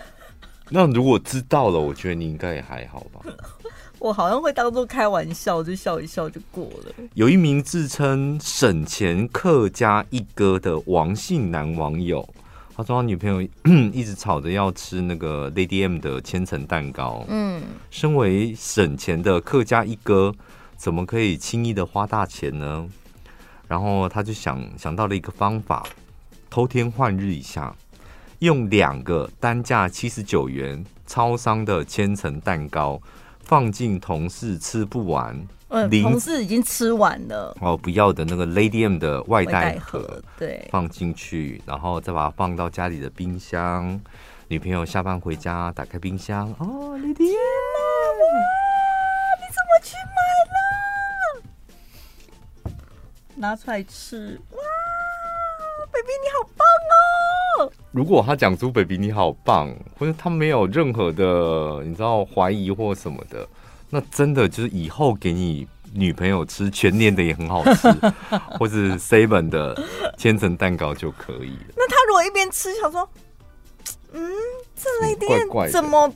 [0.69, 3.21] 那如果知道了，我觉得你应该也还好吧。
[3.99, 6.93] 我好像会当做开玩笑，就笑一笑就过了。
[7.13, 12.27] 有一名自称省钱客家一哥的王姓男网友。
[12.75, 13.47] 他说他女朋友
[13.93, 17.23] 一直吵着要吃那个 Lady M 的千层蛋糕。
[17.27, 17.61] 嗯，
[17.91, 20.33] 身为省钱的客家一哥，
[20.81, 22.89] 怎么可以轻易的花大钱呢？
[23.67, 25.85] 然后他就想想到了一个方法，
[26.49, 27.75] 偷天换日一下，
[28.39, 32.99] 用两个单价七十九元超商的千层蛋糕
[33.43, 35.39] 放进同事吃不完。
[35.67, 44.01] 嗯，同事已经吃完了哦，不要的那个 Lady M 的外带盒，盒，对，放进去，然后再把它放到家里的冰箱。
[44.47, 48.70] 女朋友下班回家，打开冰箱，哦，Lady M，
[53.41, 54.39] 拿出来吃。
[54.51, 54.57] 哇
[55.91, 56.67] ，baby 你好棒
[57.65, 57.73] 哦！
[57.91, 63.47] 如果他讲出 baby 你好棒，或者他没有任何的你知道怀疑或什么的，
[63.89, 65.67] 那真的就是以后给你。
[65.93, 67.89] 女朋友吃全年的也很好吃，
[68.57, 69.77] 或是 seven 的
[70.17, 71.73] 千层蛋糕就可以了。
[71.75, 73.05] 那他如果一边吃，想说，
[74.13, 74.31] 嗯，
[74.73, 76.09] 这类店怎么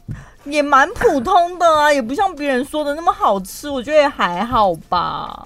[0.46, 5.46] 也蛮普通的啊，也不像别人说的那么好吃，我觉得也还好吧。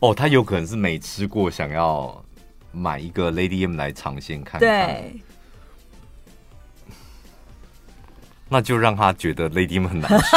[0.00, 2.24] 哦，他有可能是没吃过，想要
[2.72, 4.60] 买一个 Lady M 来尝鲜看看。
[4.60, 5.20] 对，
[8.48, 10.36] 那就让他觉得 Lady M 很难吃。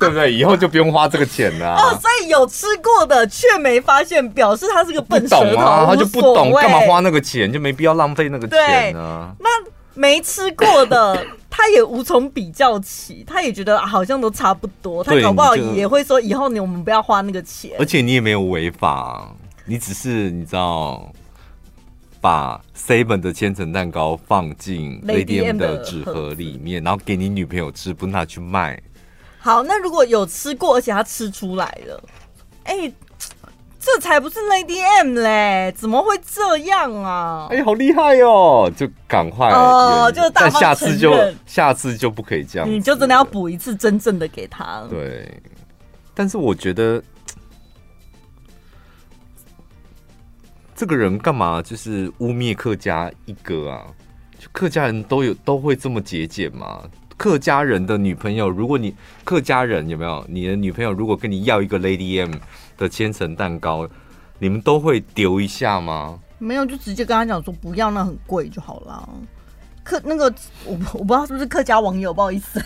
[0.00, 0.32] 对不对？
[0.32, 1.82] 以后就不用花这个钱了，啊。
[1.82, 5.44] 哦，所以有吃过的却没发现，表示他是个笨蛇头。
[5.44, 9.34] 不懂啊，他就不懂干嘛花那个钱，就没必要浪费那个钱啊。
[9.38, 9.48] 那
[9.94, 15.02] 没吃过的， 他也无从比较起，他也觉得好像都差不多。
[15.02, 17.72] 他搞不好也会说，以后你我们不要花那个钱。
[17.78, 21.12] 而且你也没有违法，你只是你知道。
[22.20, 28.82] 把 seven 的千层蛋糕放进 Lady M 的纸盒里面，然后给你女朋友吃，不拿去卖。
[29.38, 32.02] 好，那如果有吃过，而且他吃出来了，
[32.62, 32.94] 哎、欸，
[33.84, 37.48] 这才不是 Lady M 嘞，怎么会这样啊？
[37.50, 38.70] 哎、欸，好厉害哦！
[38.74, 44.84] 就赶快哦，就大但下次就下次就不可以这样，你就真的要补一次真正的给他。
[44.88, 45.42] 对，
[46.14, 47.02] 但是我觉得。
[50.76, 53.86] 这个人干嘛就是污蔑客家一哥啊？
[54.36, 56.82] 就客家人都有都会这么节俭吗？
[57.24, 62.34] 客家人的女朋友，如果你客家人有没有你的女朋友，如果跟你要一个 Lady M
[62.76, 63.88] 的千层蛋糕，
[64.38, 66.20] 你们都会丢一下吗？
[66.36, 69.08] 没有，就直接跟他讲说不要，那很贵就好了。
[69.82, 70.24] 客那个
[70.66, 72.62] 我我不知道是不是客家网友，不好意思，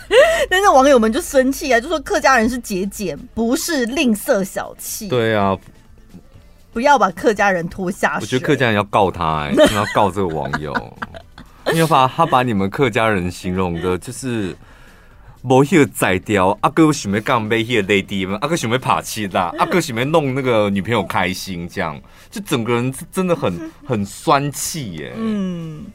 [0.49, 5.07] 但 是网友们就生气啊，就说客家人是节俭，不是吝啬小气。
[5.07, 5.57] 对啊。
[6.71, 8.21] 不要把客家人拖下水。
[8.21, 10.71] 我觉得客家人要告他、欸，哎，要告这个网友，
[11.73, 14.55] 因为把他把你们客家人形容的就是
[15.41, 25.13] 没那个宰雕，阿哥喜欢干没那个 lady 阿哥喜欢爬气啦，阿 哥喜欢弄那个女朋友开心，这样就整个人真的很 很酸气耶、欸。
[25.17, 25.85] 嗯，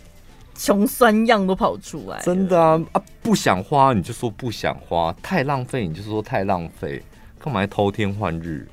[0.54, 3.02] 穷酸样都跑出来，真的啊啊！
[3.22, 7.02] 不想花你就说不想花，太浪费你就说太浪费，
[7.38, 8.66] 干嘛还偷天换日？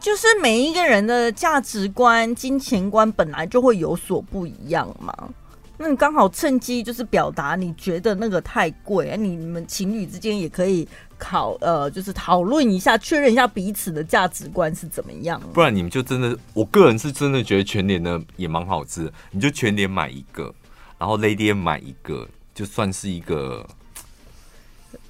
[0.00, 5.12] 就是每一个人的价值观、金钱观本来就会有所不一样嘛。
[5.76, 10.86] 那你刚好趁机就是表达你觉得那个太贵，你们情侣之间也可以
[11.18, 15.40] 考呃，就是讨论一下，确认一下彼此的价值观是怎么样。
[15.52, 20.54] 不然你们就真的，我个人是真的觉得全脸的也蛮好吃，你就全脸买一个，
[20.98, 23.66] 然后 Lady M 买一个，就算是一个。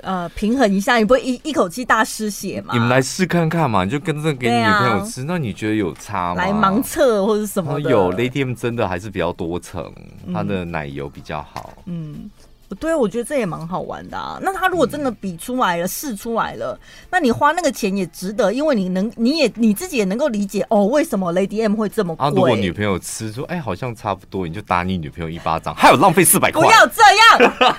[0.04, 2.74] 呃，平衡一下，你不会一一口气大失血吗？
[2.74, 6.42] 你们来试看看嘛，你就跟着给你女朋友吃，啊、那你觉得有差吗？
[6.42, 7.90] 来盲测或者什么的？
[7.90, 9.92] 有 Lady M 真的还是比较多层，
[10.32, 11.72] 它的奶油比较好。
[11.86, 12.30] 嗯，
[12.78, 14.38] 对，我觉得这也蛮好玩的啊。
[14.42, 16.78] 那他如果真的比出来了，试、嗯、出来了，
[17.10, 22.26] 那你花那个钱也值得，因为你能，你也你自己也能够理解哦，为什么 Lady M 会这么贵？
[22.26, 27.02] 啊，如果女朋友吃说，哎，好像差不多，你就打你女朋友一巴掌，还有浪费四百块，不要这
[27.46, 27.74] 样。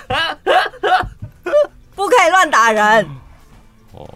[2.06, 3.04] 不可以乱打人
[3.92, 4.08] 哦！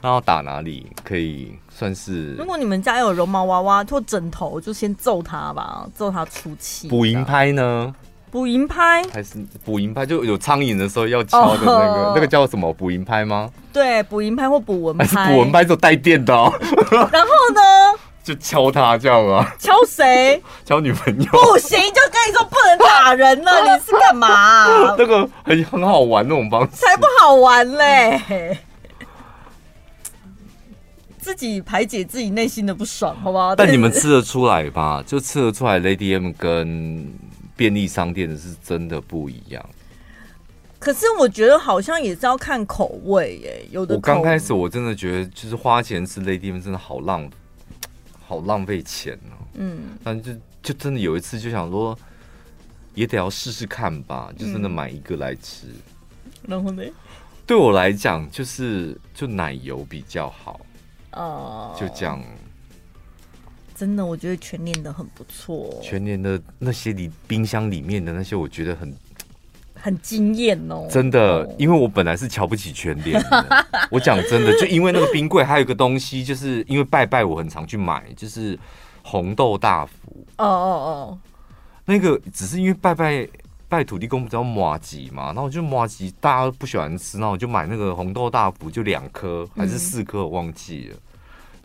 [0.00, 2.34] 那要打哪里可以算是？
[2.34, 6.86] 如果你们家有绒毛娃娃或枕头，就先揍他吧，揍他出气。
[6.88, 7.92] 捕蝇拍呢？
[8.30, 10.06] 捕蝇拍还是捕蝇拍？
[10.06, 12.72] 就有苍蝇的时候要敲的那个，哦、那个叫什么？
[12.72, 13.50] 捕蝇拍吗？
[13.72, 15.04] 对，捕蝇拍或捕蚊拍。
[15.04, 16.52] 还是捕蚊拍就带电的、哦。
[17.12, 17.91] 然后呢？
[18.22, 19.54] 就敲他这样啊？
[19.58, 20.40] 敲谁？
[20.64, 21.30] 敲女朋友？
[21.32, 23.52] 不行，就跟你说不能打人了。
[23.76, 24.94] 你是干嘛、啊？
[24.96, 28.58] 那个很很好玩那种方式，才不好玩嘞！
[31.18, 33.54] 自己排解自己内心的不爽，好不好？
[33.54, 35.02] 但你们吃得出来吧？
[35.06, 37.12] 就吃得出来，Lady M 跟
[37.56, 39.64] 便利商店的是真的不一样。
[40.80, 43.64] 可是我觉得好像也是要看口味耶。
[43.70, 47.30] 有的，我刚开始我真的觉得，就是花钱吃 Lady M 真的好浪。
[48.32, 51.98] 好浪费钱哦、喔，嗯，但就就真的有一次就想说，
[52.94, 55.66] 也得要试试看吧，就真的买一个来吃。
[56.48, 56.82] 然后呢，
[57.46, 60.64] 对我来讲就是就奶油比较好
[61.12, 62.24] 哦，就这样。
[63.74, 68.96] 真的，我觉得全年的很不错，全年的那些里冰箱里面的那些，我觉得很。
[69.82, 70.86] 很惊艳哦！
[70.88, 73.66] 真的，因为我本来是瞧不起全联的。
[73.90, 78.56] 我讲真的，就因为那个冰柜，还有一个东西，就是因为拜拜，我很常去买，就是
[79.02, 80.24] 红豆大福。
[80.38, 81.18] 哦哦哦，
[81.84, 83.28] 那个只是因为拜拜
[83.68, 90.96] 拜土地公比较麻吉嘛，然后我就麻吉大家都不喜欢吃，然后我就买那个红豆大福，就两颗还是四颗，我忘记了。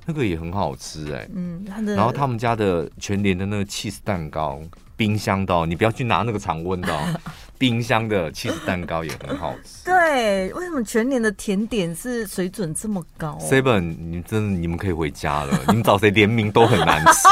[0.09, 4.59] 那个也很好吃哎、欸，嗯，然后他们家的全联的那个 cheese 蛋糕，
[4.97, 6.99] 冰箱的，哦你不要去拿那个常温的，哦
[7.57, 9.85] 冰箱的 cheese 蛋糕也很好吃。
[9.85, 17.27] 对，为什么全年的甜点是水准这么高？Seven，你真的你们可以回家了， 你们找谁联名都很难吃，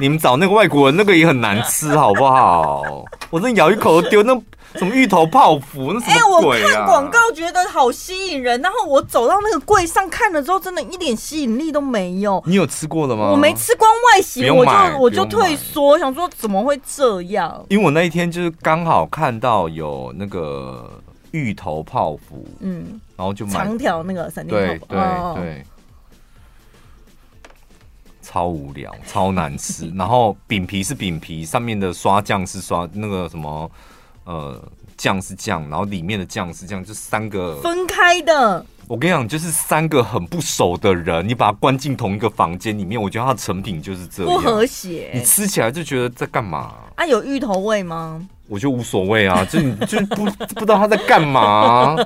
[0.00, 3.04] 你们找那个外国人那个也很难吃，好不好？
[3.30, 4.40] 我真咬一口都丢那。
[4.76, 5.92] 什么芋头泡芙？
[5.92, 6.64] 那什么鬼啊？
[6.64, 12.42] 我看广告觉得好吸引人，然后我走到那个柜上看了之后，真的一点吸引力都没有。
[12.46, 13.32] 你有吃过的吗？
[13.32, 17.64] 我没吃光外形，我就我就退缩，想说怎么会这样？
[17.68, 20.90] 因为我那一天就是刚好看到有那个
[21.30, 25.64] 芋头泡芙，嗯，然后就买长条那个闪电泡芙，对对对，哦、
[28.20, 29.90] 超无聊，超难吃。
[29.96, 33.70] 然后饼皮是饼皮，上面的刷酱是刷那个什么。
[34.24, 34.56] 呃，
[34.96, 38.64] 酱是酱，然后里面的酱是酱，就三个分开的。
[38.92, 45.10] 我跟你讲，就是三个很不熟的人，你把他关进同一个房间里面，我觉得他的成品就是这样，不和谐。
[45.14, 46.74] 你吃起来就觉得在干嘛？
[46.96, 48.20] 啊，有芋头味吗？
[48.48, 51.96] 我 就无所谓啊，就你就不不知道他在干嘛。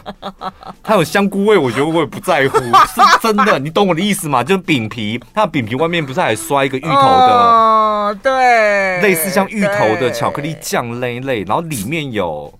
[0.82, 3.58] 他有香菇味，我觉得我也不在乎，是真的。
[3.58, 4.42] 你懂我的意思吗？
[4.42, 6.96] 就是饼皮，它的饼皮外面不是还刷一个芋头的？
[6.96, 12.50] 哦，对，类似像芋头的巧克力酱类类，然后里面有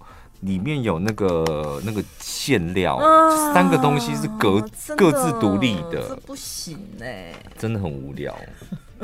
[0.44, 4.60] 里面有那个那个馅料，哦，三个东西是各
[4.96, 8.36] 各自独立的，这不行哎，真的很无聊。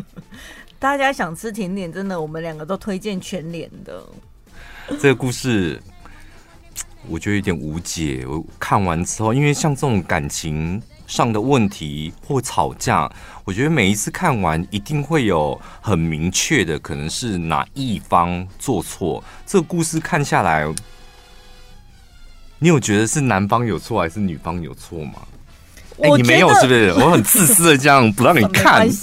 [0.79, 4.03] 大家想吃甜点，真的，我们两个都推荐全脸的。
[5.01, 5.81] 这个故事
[7.07, 8.25] 我觉得有点无解。
[8.27, 13.11] 我看完之后，因为像这种感情上的问题或吵架，
[13.45, 19.23] 我觉得每一次看完一定会有很明确的，可能是哪一方做错。
[19.47, 20.67] 这个故事看下来，
[22.61, 25.15] 你有觉得是男方有错还是女方有错吗？
[26.03, 26.91] 哎、欸，你没有是不是？
[27.01, 28.87] 我很自私的这样不让你看。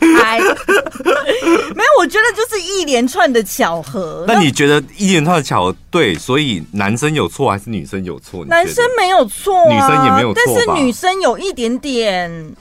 [0.00, 4.24] 没有，我觉得就是一连串的巧合。
[4.28, 6.14] 那你觉得一连串的巧合对？
[6.14, 8.44] 所以男生有错还是女生有错？
[8.44, 12.54] 男生没有错、啊，女生也没有错，但是女生有一点点。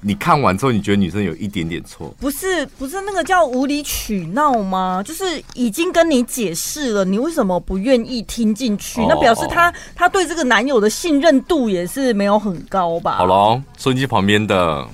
[0.00, 2.14] 你看完之后，你觉得女生有一点点错？
[2.20, 5.02] 不是，不是那个叫无理取闹吗？
[5.04, 9.00] 就是已经跟你解释了，你为什么不愿意听进去？
[9.00, 13.16] 哦、那表示她她对这个男友的信任度也是没有很高吧？
[13.16, 14.86] 好了，收音机旁边的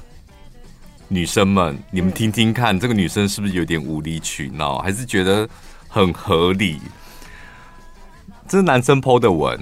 [1.09, 5.47] 女生们，你们听听看，嗯、这个女生是不是有点无理取闹，还是觉得
[5.87, 6.81] 很合理？
[8.49, 9.59] 这是男生 po 的文。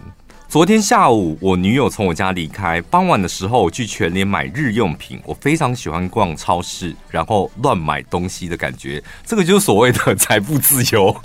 [0.52, 5.18] 昨天下午，我女友从我家离开，傍晚的时候我去全联买日用品。
[5.24, 11.16] 我非常喜欢逛超市，然后乱买东西的感觉，这个就是所谓的财富自由，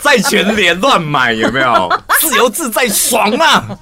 [0.00, 1.88] 在全联乱买有没有？
[2.18, 3.78] 自由自在爽啊！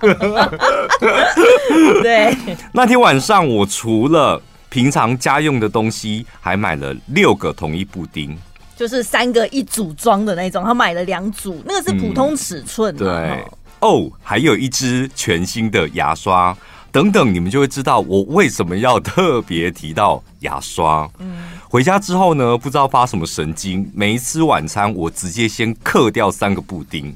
[2.03, 2.37] 对，
[2.73, 8.37] 那天晚上我除了平常家用的东西，还买了六个统一布丁。
[8.77, 13.05] 就是三个一组装的那种，他买了两组，那个是普通尺寸，啊嗯。
[13.05, 13.45] 对。
[13.81, 16.57] 哦，还有一支全新的牙刷，
[16.91, 21.09] 等等，你们就会知道我为什么要特别提到牙刷。
[21.19, 27.15] 嗯，回家之后呢，不知道发什么神经，没吃晚餐，我直接先嗑掉三个布丁，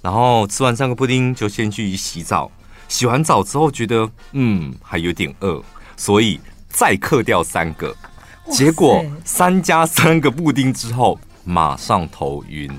[0.00, 2.50] 然后吃完三个布丁就先去洗澡，
[2.86, 5.60] 洗完澡之后觉得嗯还有点饿，
[5.96, 7.92] 所以再嗑掉三个，
[8.50, 11.18] 结果三加三个布丁之后。
[11.44, 12.70] 马上头晕，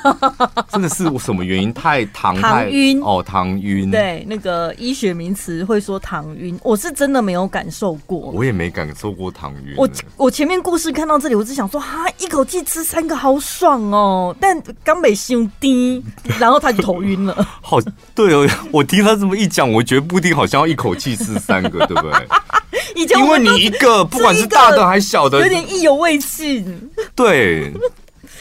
[0.68, 1.72] 真的是我什么原因？
[1.72, 3.90] 太糖太晕哦，糖晕。
[3.90, 9.74] 对，那个医学名词会说糖晕，我是真的没有感受过，我也没感受过糖晕。
[9.76, 16.04] 我我前面故事看到这里，我只想说哈，一口气吃三个好爽哦，但刚没兄弟，
[16.38, 17.34] 然后他就头晕了。
[17.62, 17.78] 好，
[18.14, 22.12] 对哦，我听他这么一讲，我觉得布丁好像要一口气吃三个，对不对？
[22.94, 26.90] 以前因为你一个不管是大的还是小的，有点意犹未尽。
[27.14, 27.72] 对。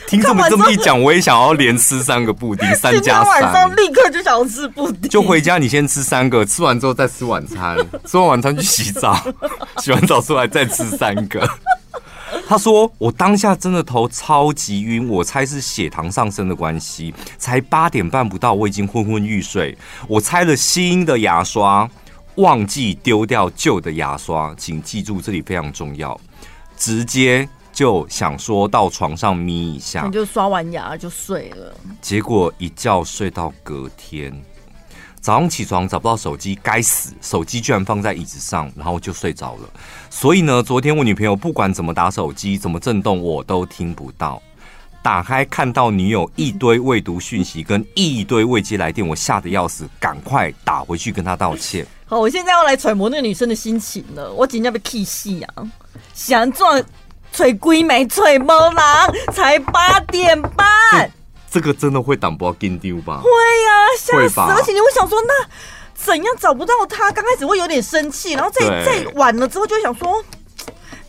[0.05, 3.41] 听这么这么一讲，我也想要连吃三个布丁，三 加三。
[3.41, 5.09] 晚上立刻就想要吃布丁。
[5.09, 9.17] 就回家，你先吃三个，吃完之后再吃晚餐， 吃完晚餐去洗澡，
[9.80, 11.49] 洗完澡出来再吃三个。
[12.45, 17.13] 他说我当下真的头超级晕，我猜是血糖上升的关系。
[17.38, 19.75] 才八点半不到，我已经昏昏欲睡。
[20.09, 21.89] 我拆了新的牙刷，
[22.36, 26.19] 忘记丢掉旧的牙刷，请记住这里非常重要，
[26.77, 27.47] 直接。
[27.73, 31.75] 就想说到床上眯一下，你就刷完牙就睡了。
[31.99, 34.31] 结果一觉睡到隔天
[35.19, 39.67] 早上起床找不到手机，该死，手机居然放在椅子上，然后就睡着了。
[40.11, 44.39] 所以呢，昨天我女朋友不管怎么打手机，怎么震动，我都听不到。
[45.01, 51.84] 打开看到女友一堆未读讯息跟一堆未接来电，我吓得要死，赶快打回去跟她道歉。
[52.14, 54.32] 好，我现在要来揣摩那个女生的心情了。
[54.32, 55.66] 我今天被气死啊！
[56.14, 56.80] 想做
[57.32, 61.11] 吹龟没吹毛狼，才八点半，
[61.49, 63.20] 这个真的会挡不到金丢吧？
[63.20, 64.39] 会呀、啊，吓死！
[64.41, 65.34] 而且你会想说，那
[65.95, 67.11] 怎样找不到他？
[67.11, 70.24] 刚开始会有点生气，然后再再晚了之后，就想说。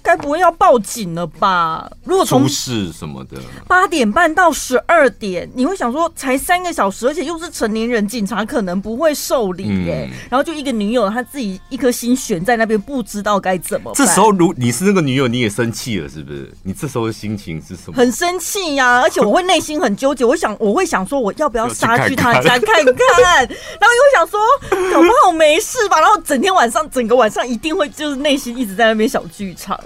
[0.04, 1.90] 该不会要报警了吧？
[2.04, 10.06] 如果从出事什么的，八点半到十二点，你会想说才三个小时，而且又是成年人，警察可能不会受理耶。
[10.12, 13.94] 嗯、然后就一个女友，她自己一颗心悬在那边，不知道该怎么办。
[13.94, 16.52] 这时候，如你是那个女友，你也生气了，是不是？
[16.62, 17.96] 你这时候的心情是什么？
[17.96, 20.22] 很生气呀、啊，而且我会内心很纠结。
[20.22, 22.84] 我想，我会想说，我要不要杀去他家看看？
[22.84, 24.38] 然后又会想说，
[24.92, 25.98] 搞不好没事吧？
[25.98, 29.80] 然后整天晚上，整个晚上一定会就是内心一直在那边小剧场。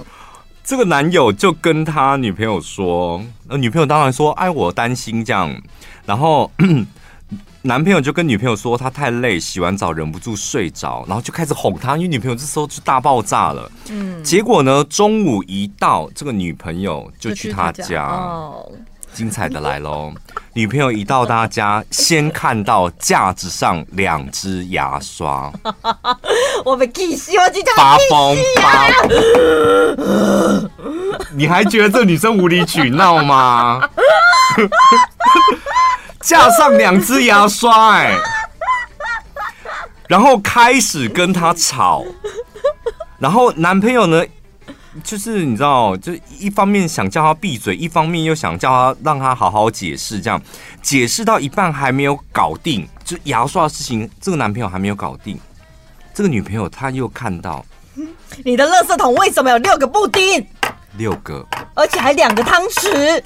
[0.69, 5.51] 这个男友就跟他女朋友说，呃，女朋友当然说，哎，我担心这样。
[6.05, 6.53] 然后
[7.64, 13.73] 男朋友就跟女朋友说，他太累，洗完澡忍不住睡着，然后就开始哄他，因为女朋友这时候就大爆炸了。
[13.89, 18.05] 嗯，结果呢，中午一到，这个女朋友就去他家。
[18.05, 18.71] 哦，
[19.19, 20.12] 精彩的来喽！
[20.53, 25.53] 女朋友一到他家，先看到架子上两只牙刷，
[26.64, 30.71] 我被气死，我今天发疯发疯，
[31.35, 33.81] 你还觉得这女生无理取闹吗？
[36.23, 38.16] 架上两只牙刷，哎，
[40.07, 42.05] 然后开始跟他吵，
[43.19, 44.25] 然后男朋友呢？
[45.05, 50.20] 就是你知道，就一方面想叫他闭嘴，一方面又想叫他让他好好解释。
[50.20, 50.41] 这样
[50.82, 55.39] 解释到一半还没有搞定，就牙刷的事情，这个男朋友还没有搞定。
[56.14, 57.64] 这个女朋友她又看到，
[58.45, 60.45] 你的垃圾桶为什么有六个布丁？
[60.97, 63.22] 六个，而且还两个汤匙，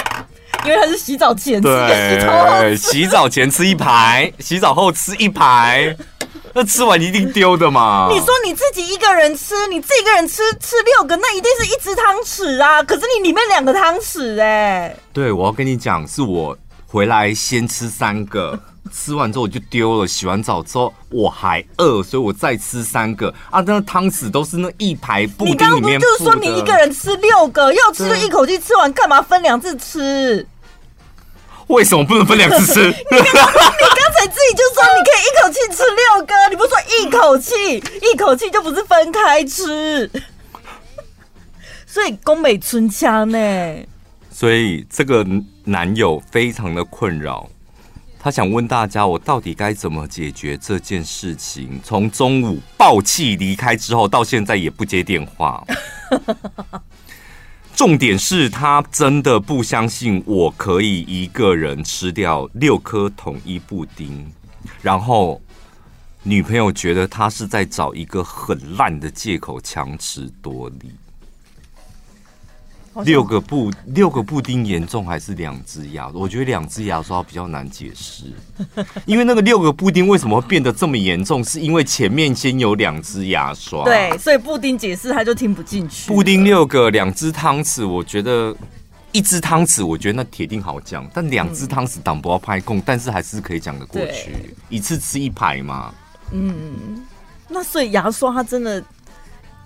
[0.64, 5.96] 因为他是洗澡前吃，对，洗澡前吃一排，洗澡后吃一排。
[6.55, 8.09] 那吃完一定丢的嘛？
[8.11, 12.82] 你说你自己一个人吃，你自己一个人吃吃六个，那一定是一只汤匙啊！
[12.82, 14.94] 可是你里面两个汤匙哎。
[15.12, 18.59] 对，我要跟你讲，是我回来先吃三个，
[18.92, 20.07] 吃完之后我就丢了。
[20.07, 23.62] 洗完澡之后我还饿，所以我再吃三个啊！
[23.62, 25.59] 那汤匙都是那一排布丁里面。
[25.59, 30.46] 你刚刚不就是说你一个人吃六个，要吃就一口气吃完，干嘛分两次吃？
[31.72, 32.80] 为什么不能分两次吃？
[32.86, 40.08] 你刚才自己就说你可以一口气吃六个，你不说一口气，一口气就不是分开吃。
[41.86, 43.38] 所以宫美春枪呢？
[44.30, 45.26] 所以这个
[45.64, 47.48] 男友非常的困扰，
[48.20, 51.80] 他想问大家，我到底该怎么解决这件事情？
[51.82, 55.64] 从中午爆气离开之后，到现在也不接电话。
[57.74, 64.30] 重点是他真的不相信我可以一个人吃掉六颗统一布丁，
[64.80, 65.40] 然后
[66.22, 70.92] 女朋友觉得他是在找一个很烂的借口强词夺理。
[73.05, 76.09] 六个布六个布丁严重还是两只牙？
[76.09, 78.24] 我觉得两只牙刷比较难解释，
[79.07, 81.43] 因为那个六个布丁为什么会变得这么严重？
[81.43, 86.09] 是因为前面先有两只牙刷，对，所以布丁解释他就听不进去。
[86.09, 88.55] 布丁六个，两只汤匙，我觉得
[89.11, 95.95] 一只汤匙，我觉得那铁定好讲，但两只汤匙挡不到拍供，但是还是可以讲得过去，一次吃一排嘛。
[96.30, 97.03] 嗯，
[97.49, 98.84] 那所以牙刷它真的。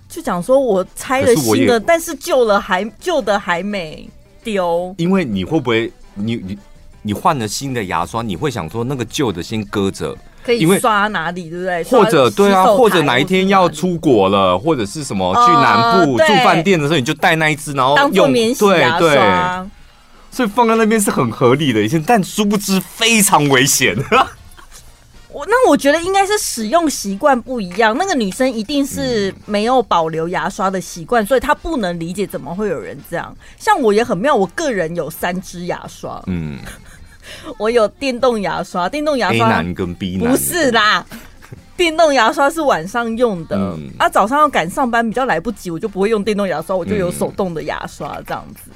[0.09, 4.09] 就讲说，我拆了新的，但是旧了还旧的还没
[4.43, 4.93] 丢。
[4.97, 6.57] 因为你会不会，你你
[7.01, 11.83] 你换了新的牙刷，你会想说那个旧的先搁着，可以刷哪里，对不对？
[11.83, 19.67] 或者对啊，或者哪一天要出国了，或者是什么去南部住饭店的时候，你就带那一只，然后用免洗牙刷，
[20.31, 23.95] 所以放在那边是很合理的一件，但殊不知非常危险。
[25.31, 33.35] 我那我觉得应该是使用习惯不一样，那个女生一定是没有保留牙刷的习惯，所以她不能理解怎么会有人这样。
[33.59, 36.57] 像我也很妙，我个人有三支牙刷，嗯，
[37.59, 41.05] 我有电动牙刷，电动牙刷 A 男跟 B 男不是啦，
[41.75, 48.71] 电动牙刷是晚上用的，嗯、啊，早上要赶上班比较来不及，我就不会用电动牙刷，我就有手动的牙刷这样子。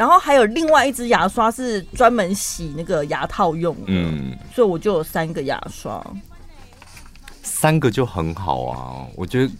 [0.00, 6.02] 然后还有另外一支牙刷是专门洗那个牙套用的，嗯，所以我就有三个牙刷，
[7.42, 9.06] 三个就很好啊。
[9.14, 9.52] 我觉得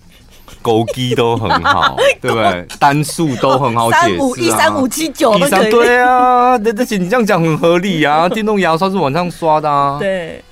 [0.62, 2.66] 勾机都很好， 对不对？
[2.78, 5.70] 单数都很好解释、啊，三五一三五七九都可以。
[5.70, 8.28] 对啊，而且你这样讲很合理啊。
[8.28, 9.98] 电动牙刷是晚上刷的啊。
[9.98, 10.42] 对，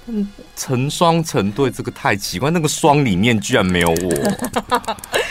[0.56, 2.50] 成双成对，这个太奇怪。
[2.50, 4.10] 那个双里面居然没有我，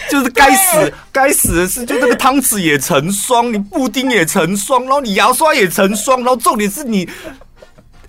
[0.10, 7.10] 就是该死该死的是，就那个汤匙也成双，你布丁也成双，然后你牙刷也成双，然后重点是你。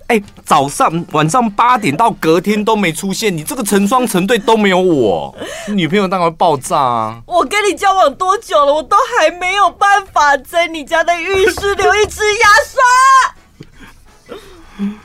[0.09, 5.35] 哎、欸，早上、晚上八点到隔天都没出现，你这个成双成对都没有我，
[5.69, 7.21] 女朋友当然会爆炸啊！
[7.27, 14.35] 我跟你交往多久了，我都还没有办法在你家的浴室留一支牙刷。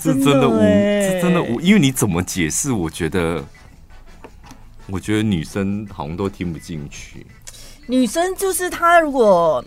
[0.00, 2.70] 这真的无，这真的无，因为你怎么解释？
[2.70, 3.42] 我觉得，
[4.86, 7.26] 我觉得女生好像都听不进去。
[7.88, 9.64] 女生就是她如果。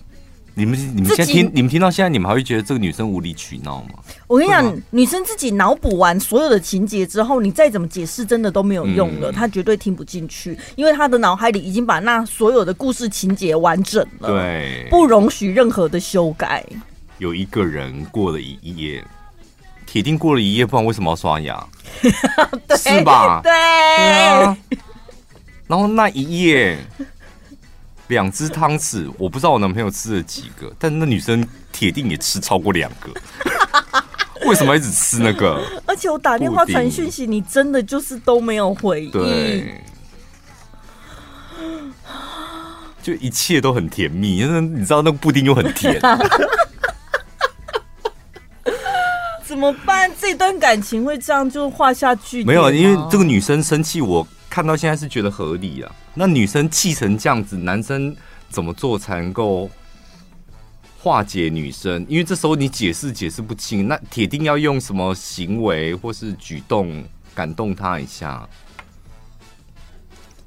[0.59, 3.91] 你们你们现在听你们听到现在，你们还会觉得这个女生无理取闹吗？
[4.27, 9.31] 我跟你讲，女生自己脑补完所有的情节之后，你再怎么解释，真的都没有用了。
[9.31, 16.65] 她绝对听不进去，因为她的脑海里已经把那所有的故事情节完整了，对，不容许任何的修改。
[17.19, 19.01] 有一个人过了一夜，
[19.85, 21.65] 铁定过了一夜，不然为什么要刷牙？
[22.77, 23.39] 是吧？
[23.41, 23.51] 对。
[25.67, 26.77] 然后那一夜。
[28.09, 33.09] 两只汤匙，我不知道我男朋友吃了几个，但那女生铁定也吃超过两个。
[34.45, 35.61] 为什么一直吃那个？
[35.85, 39.11] 而且我打电话传讯息，你真的就是都没有回应。
[39.11, 39.83] 对，
[43.03, 45.99] 就一切都很甜蜜，因为你知道那个布丁又很甜。
[49.45, 50.09] 怎么办？
[50.19, 52.47] 这段感情会这样就画下句点？
[52.47, 55.91] 没有，因为这个女生生气，我看到现在是觉得合理啊。
[56.13, 58.15] 那女生气成这样子，男生
[58.49, 59.69] 怎么做才能够
[60.97, 62.05] 化解女生？
[62.09, 68.47] 因为这时候你解释解释不清，那铁定要用什么行为或是举动感动她一下？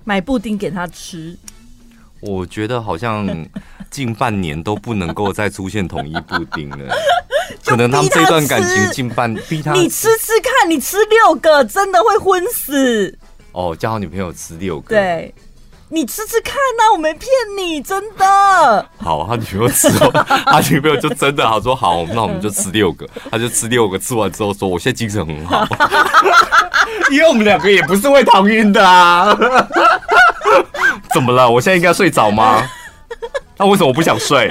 [0.04, 1.38] 买布丁给她吃。
[2.20, 3.26] 我觉得好像
[3.90, 6.94] 近半年都不能够再出现统一布丁了，
[7.64, 13.18] 可能他们这段感情近半逼他，你吃吃看，你吃六个真的会昏死。
[13.52, 15.34] 哦，叫他女朋友吃六个，对。
[15.94, 18.24] 你吃吃看呐、啊，我没骗你，真的。
[18.96, 20.10] 好，他女朋友吃了，
[20.46, 25.66] 他女朋友就真的好说好，那我们就吃六个，他就吃六个，吃完之后说，我现在精神很好，
[27.12, 29.36] 因为我们两个也不是会头晕的啊。
[31.12, 31.50] 怎么了？
[31.50, 32.66] 我现在应该睡着吗？
[33.58, 34.50] 那为什么我不想睡？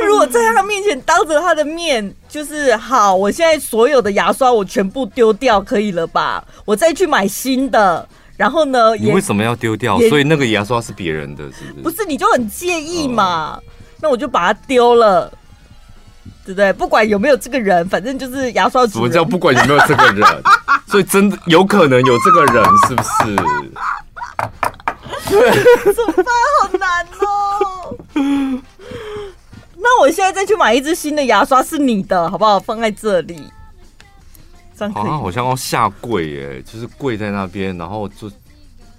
[0.00, 6.44] 那如果在他面前，当着他的面，就是好，我现在所有的牙刷我全部丢掉，可以了吧？
[6.64, 8.08] 我再去买新的。
[8.36, 8.96] 然后呢？
[8.96, 9.96] 你为什么要丢掉？
[10.08, 11.82] 所以那个牙刷是别人的，是不是？
[11.84, 13.56] 不是，你就很介意嘛？
[13.56, 13.62] 嗯、
[14.02, 15.32] 那我就把它丢了，
[16.44, 16.72] 对不对？
[16.72, 18.84] 不管有没有这个人，反正就是牙刷。
[18.88, 20.42] 什么叫不管有没有这个人？
[20.90, 23.36] 所以真的有可能有这个人，是不是？
[25.30, 25.50] 对，
[25.94, 26.26] 怎么办？
[26.60, 27.96] 好难哦。
[29.86, 32.58] 那我现在再去买一支新的牙刷是你的，好不好？
[32.58, 33.38] 放在这里，
[34.74, 35.02] 这样可以。
[35.04, 38.30] 好像要下跪耶，就是跪在那边，然后就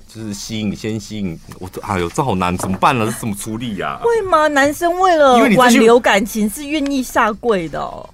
[0.08, 1.68] 就是吸引，先吸引我。
[1.82, 3.04] 哎呦，这好难，怎么办呢？
[3.08, 4.00] 这怎么处理呀？
[4.04, 4.48] 会吗？
[4.48, 8.08] 男生为了挽留感情是愿意下跪的哦。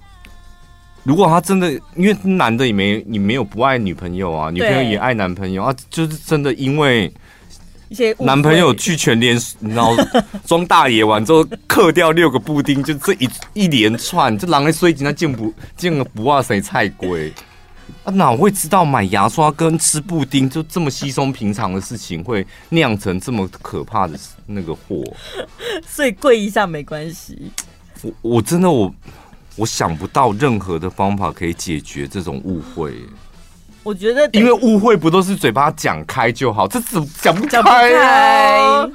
[1.02, 7.12] 如果他真的，因为男的也没你没有不爱女朋友啊，女朋友也爱男朋友啊，就是真的因为。
[8.18, 9.96] 男朋友去全联，然后
[10.46, 17.32] 装大爷完之后，刻掉六个布丁，就这一一连串，就狼来衰紧，他见不见了不哇谁菜龟
[18.04, 18.10] 啊？
[18.12, 25.02] 哪会知道买牙刷跟吃布丁就这么稀松平常的事情，会酿成这么可怕的那个祸？
[25.86, 27.50] 所以跪一下没关系。
[28.02, 28.92] 我我真的我
[29.56, 32.94] 我想不到任何的方法可以解决这种误会。
[33.82, 38.88] 我觉得，因为误会不都是嘴巴讲开就好，这怎么讲不开啊？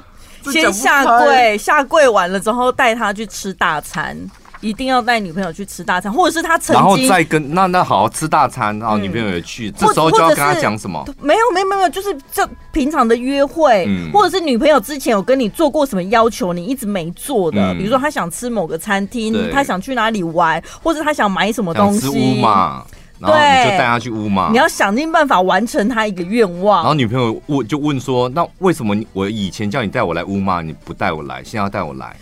[0.50, 4.16] 先下跪，下跪完了之后带他去吃大餐，
[4.60, 11.04] 一定要带女朋友去吃大餐，或者是他曾经，然后再跟那那好好吃大餐，然后女朋友也去，这时候就要跟他讲什么？
[11.20, 22.40] 没有没有没有，就是这平常的约会，或者是女朋友之前有跟你做过什么要求，你一直没做的，比如说他想吃某个餐厅，他想去哪里玩，或者他想买什么东西。
[22.40, 22.84] 嘛。
[23.20, 26.78] 然后你就带他去乌马，你要想尽办法完成他一个愿望。
[26.78, 32.16] 然后女朋友问就问说：“那为什么我以前叫你带我来乌马，你不带我来，现在要带我来，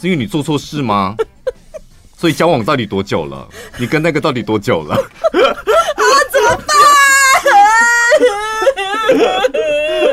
[0.00, 1.14] 是因为你做错事吗？
[2.18, 3.46] 所以交往到底多久了？
[3.78, 4.98] 你跟那个到底多久了？”啊，
[6.32, 6.74] 怎么办？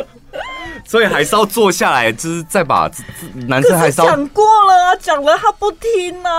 [0.85, 2.91] 所以还是要坐下来，就是再把
[3.47, 6.29] 男生还是要讲过了，讲了他不听呢。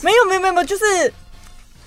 [0.00, 1.12] 没有没有没有，就是。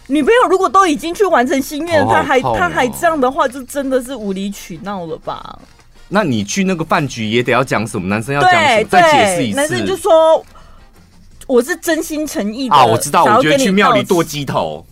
[0.07, 5.59] 女朋友如果都已经去完成心愿，他还他还这样的话，就真的是无理取闹了吧？
[6.09, 8.07] 那你去那个饭局也得要讲什么？
[8.07, 8.83] 男生要讲什么？
[8.89, 9.57] 再解释一次。
[9.57, 10.41] 男生就说
[11.45, 14.85] 我是真心诚意的啊，我知道，我觉得去庙里剁鸡头，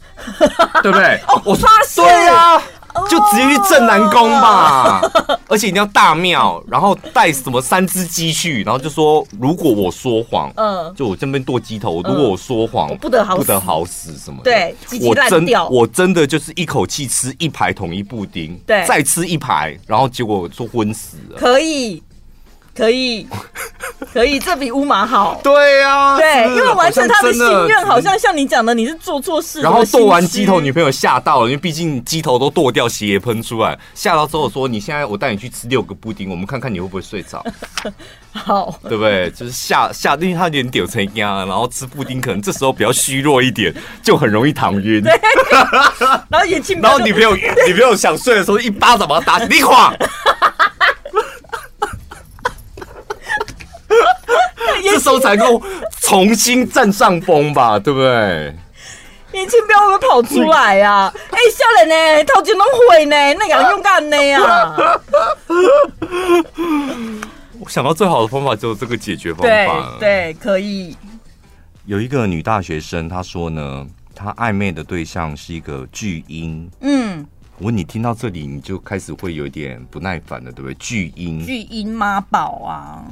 [0.83, 1.19] 对不对？
[1.27, 2.61] 哦，我发誓对啊。
[3.09, 5.01] 就直接去正南宫吧，
[5.47, 22.01] 而且一定要大庙，然后带什么三只鸡去，然后就说如果我说谎，嗯，就我这边剁鸡头，如果我说谎，不得好不得好死什么的，对，我真我真的就是一口气吃一排统一布丁，对，再吃一排，然后结果就昏死了，可以。
[22.75, 23.25] 可以，
[24.13, 25.39] 可以，这比乌马好。
[25.41, 29.61] 对呀，对，因为完成他的心愿，好像像你讲的，你是做错事。
[29.61, 37.41] 然后剁完鸡头，女朋友吓到了，因为毕竟鸡头都剁掉，血也喷出来，吓到之后说：“你现在我带你去吃六个布丁，我们看看你会不会睡着。
[38.33, 39.31] ”好，对不对？
[39.31, 43.73] 就是吓吓，因为他有点屌成一样，然后吃布丁可能这时候比较虚弱一点，
[44.03, 45.01] 就很容易躺晕。
[46.29, 47.33] 然后眼睛，然后女朋友
[47.65, 49.95] 女朋友想睡的时候，一巴掌把他打醒，你垮。
[54.83, 55.61] 这时候才够
[56.01, 58.55] 重新占上风吧，对不对？
[59.31, 61.13] 年轻标会不会跑出来呀、啊？
[61.31, 64.99] 哎、欸，笑人呢，头前拢毁呢，那样勇敢呢呀！
[67.59, 69.97] 我想到最好的方法就是这个解决方法。
[69.99, 70.95] 对，对，可以。
[71.85, 76.69] 有一个女大学生，她说呢，她暧昧的对象是一个巨婴。
[76.79, 77.25] 嗯，
[77.57, 80.73] 我问你听到这里，你就开始会有点不耐烦了，对不对？
[80.75, 83.03] 巨婴，巨婴妈宝啊！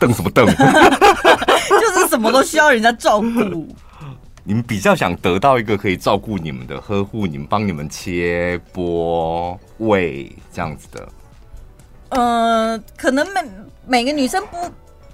[0.00, 0.46] 瞪什么瞪？
[1.68, 3.28] 就是什么都需要人家照顾。
[4.42, 11.08] 你们比较想得到一个可以照顾你们的、呵护你们、帮你们切剥喂这样子的。
[12.08, 13.40] 呃，可能每
[13.86, 14.56] 每个女生不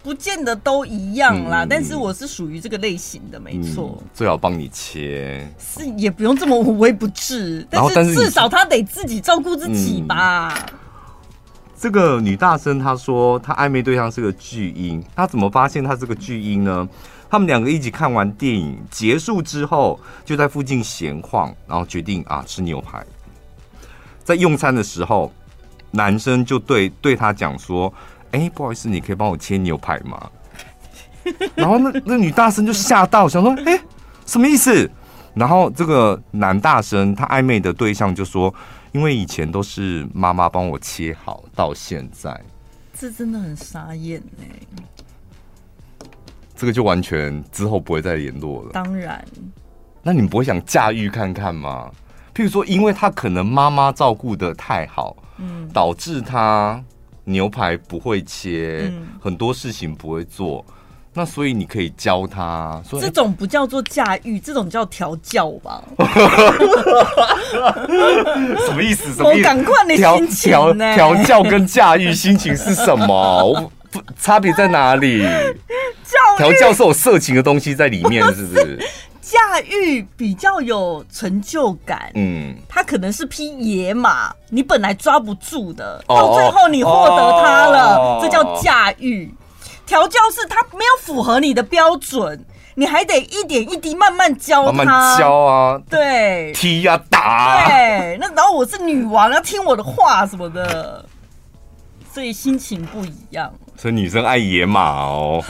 [0.03, 4.09] 不见得都一样啦，嗯、但是我是属于这个类型的，没错、嗯。
[4.15, 10.65] 最好帮你切，是也不用这么无微不至，但是至少她得自己照顾自己吧。
[11.79, 16.89] 这个女大生她说，她暧昧对象是个巨婴，她怎么发现她是个巨婴呢？
[17.29, 23.05] 他们两个一起看完电影结束之后，就在附近闲晃，然后决定啊吃牛排。
[24.25, 25.31] 在用餐的时候，
[25.91, 27.93] 男生就对对她讲说
[28.33, 30.31] ：“哎，不好意思，你可以帮我切牛排吗？”
[31.55, 33.79] 然后那那女大生就吓到，想说：“哎，
[34.25, 34.91] 什么意思？”
[35.35, 38.53] 然后这个男大生他暧昧的对象就说。
[38.93, 42.41] 因为以前都是妈妈帮我切好，到现在，
[42.95, 44.45] 这真的很傻眼呢。
[46.55, 48.71] 这个就完全之后不会再联络了。
[48.73, 49.23] 当然，
[50.03, 51.91] 那你们不会想驾驭看看吗？
[52.35, 56.83] 譬如说，因为他可能妈妈照顾的太好，嗯，导致他
[57.25, 60.65] 牛排不会切，嗯，很多事情不会做。
[61.19, 65.83] 那所以你可以教他，这种不叫做驾驭，这种叫调教吧？
[68.67, 69.11] 什么意思？
[69.15, 69.43] 什么意思？
[69.43, 73.07] 赶快的心情调调教跟驾驭心情是什么？
[73.43, 75.23] 我不差别在哪里？
[76.05, 78.79] 教调教是有色情的东西在里面，是不是？
[79.23, 89.35] 驾驭比较有成就感，嗯，它可能是匹野马，你本来抓不住的，到最后你获得它了，哦、这叫驾驭。
[89.87, 101.05] 调教是他没有符合你的标准，你还得一点一滴慢慢教他，慢慢教啊，对，踢呀打，对，那然后我是女王，要听我的话什么的，
[102.13, 103.53] 所以心情不一样。
[103.79, 105.45] 所以女生爱野马哦，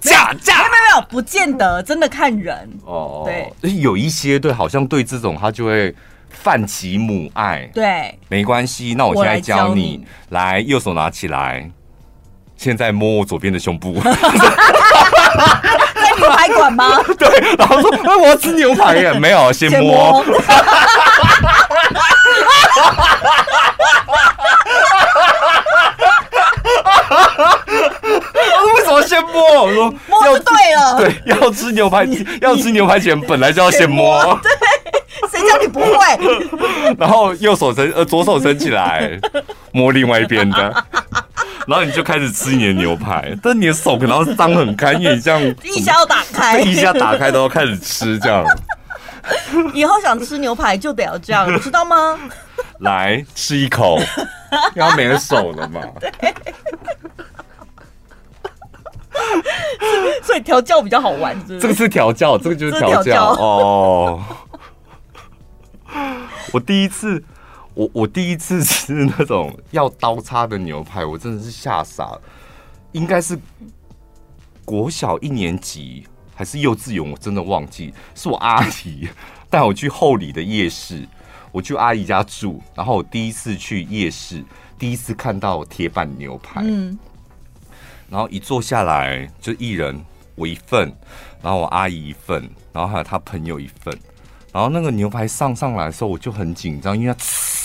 [0.00, 2.68] 嫁嫁， 没有没有没有，不见得，真的看人。
[2.84, 3.24] 哦。
[3.26, 5.94] 对，有一些对，好像对这种他就会
[6.30, 7.70] 泛起母爱。
[7.74, 11.70] 对，没关系，那我现在教你，来，右手拿起来。
[12.58, 14.10] 现在摸我左边的胸部， 在
[16.18, 17.00] 牛排馆吗？
[17.16, 20.22] 对，然后说：“哎，我要吃牛排耶！”没有，先摸。
[28.74, 29.62] 为什么先摸？
[29.62, 30.96] 我说摸就对了。
[30.98, 32.06] 对，要吃牛排，
[32.40, 34.38] 要吃牛排前本来就要先摸。
[34.42, 34.50] 对，
[35.30, 35.96] 谁叫你不会？
[36.98, 39.10] 然后右手伸，呃，左手伸起来
[39.72, 40.84] 摸另外一边的。
[41.68, 48.42] 然后你就开始吃你的牛排，但你的手可能要张很开，因为你这样 一下要打开，一下打开都要开始吃这样。
[49.74, 52.18] 以后想吃牛排就得要这样，你知道吗？
[52.80, 54.00] 来吃一口，
[54.74, 55.82] 因为没了手了嘛。
[56.00, 56.34] 对。
[60.22, 61.60] 所以调教比较好玩是不是？
[61.60, 64.24] 这个是调教，这个就是调教哦。
[66.50, 67.22] 我第一次。
[67.78, 72.20] 我我第一次吃那种要刀叉的牛排，我真的是吓傻了。
[72.90, 73.38] 应该是
[74.64, 76.04] 国小一年级
[76.34, 79.08] 还是幼稚园，我真的忘记，是我阿姨。
[79.48, 81.06] 带我去后里的夜市，
[81.52, 84.44] 我去阿姨家住，然后我第一次去夜市，
[84.76, 86.98] 第一次看到铁板牛排，嗯，
[88.10, 90.04] 然后一坐下来就一人
[90.34, 90.92] 我一份，
[91.40, 93.96] 然后我阿姨一份，然后还有他朋友一份，
[94.52, 97.57] 然后那个牛排上上来的时候，我就很紧张，因为它吃，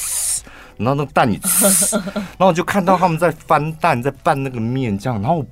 [0.78, 5.46] 然后那个蛋你吃，然后我就看到他们在翻蛋，在拌那个面这样，然后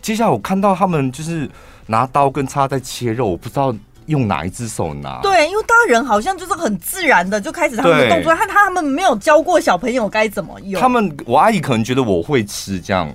[0.00, 1.50] 接下来我看到他们就是。
[1.86, 3.74] 拿刀跟叉在切肉，我不知道
[4.06, 5.18] 用哪一只手拿。
[5.20, 10.80] 对，因为大人好像就是很自然的就开始他们的动作，他他们没有教过小朋友该怎么用。
[10.80, 13.06] 他们，我阿姨可能觉得我会吃这样，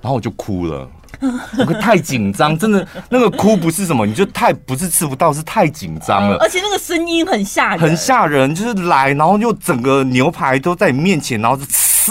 [0.00, 0.88] 然后我就哭了。
[1.66, 6.36] 我太紧张，真的那个哭不是什么，你就太不是吃不到，是太紧张了。
[6.38, 11.56] 而且那个声音很吓人，很吓人，就是来，然后又整个牛排都在你面前，然后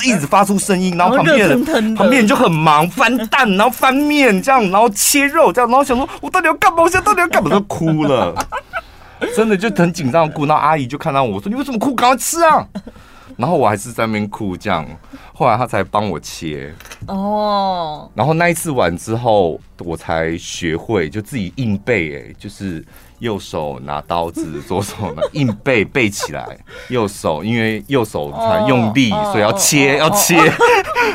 [0.06, 1.64] 一直发出声音，然后旁边人
[1.96, 6.84] 旁边人就很忙翻蛋，然后翻面这样，然后切肉这样，然后想说我到底要干嘛？
[6.84, 7.50] 我现在到底要干嘛？
[7.50, 8.34] 都哭了，
[9.36, 10.46] 真的就很紧张的哭。
[10.46, 11.94] 然后阿姨就看到我说：“你为什么哭？
[11.94, 12.66] 赶快吃啊！”
[13.42, 14.88] 然后我还是在那边哭，这样，
[15.34, 16.74] 后来他才帮我切。
[17.08, 18.10] 哦。
[18.14, 22.86] 然后那一次完之后，我才学会就自己硬背，哎，就是。
[23.22, 26.58] 右手拿刀子，左手拿硬背背起来。
[26.90, 30.36] 右手因为右手才用力，所以要切要切，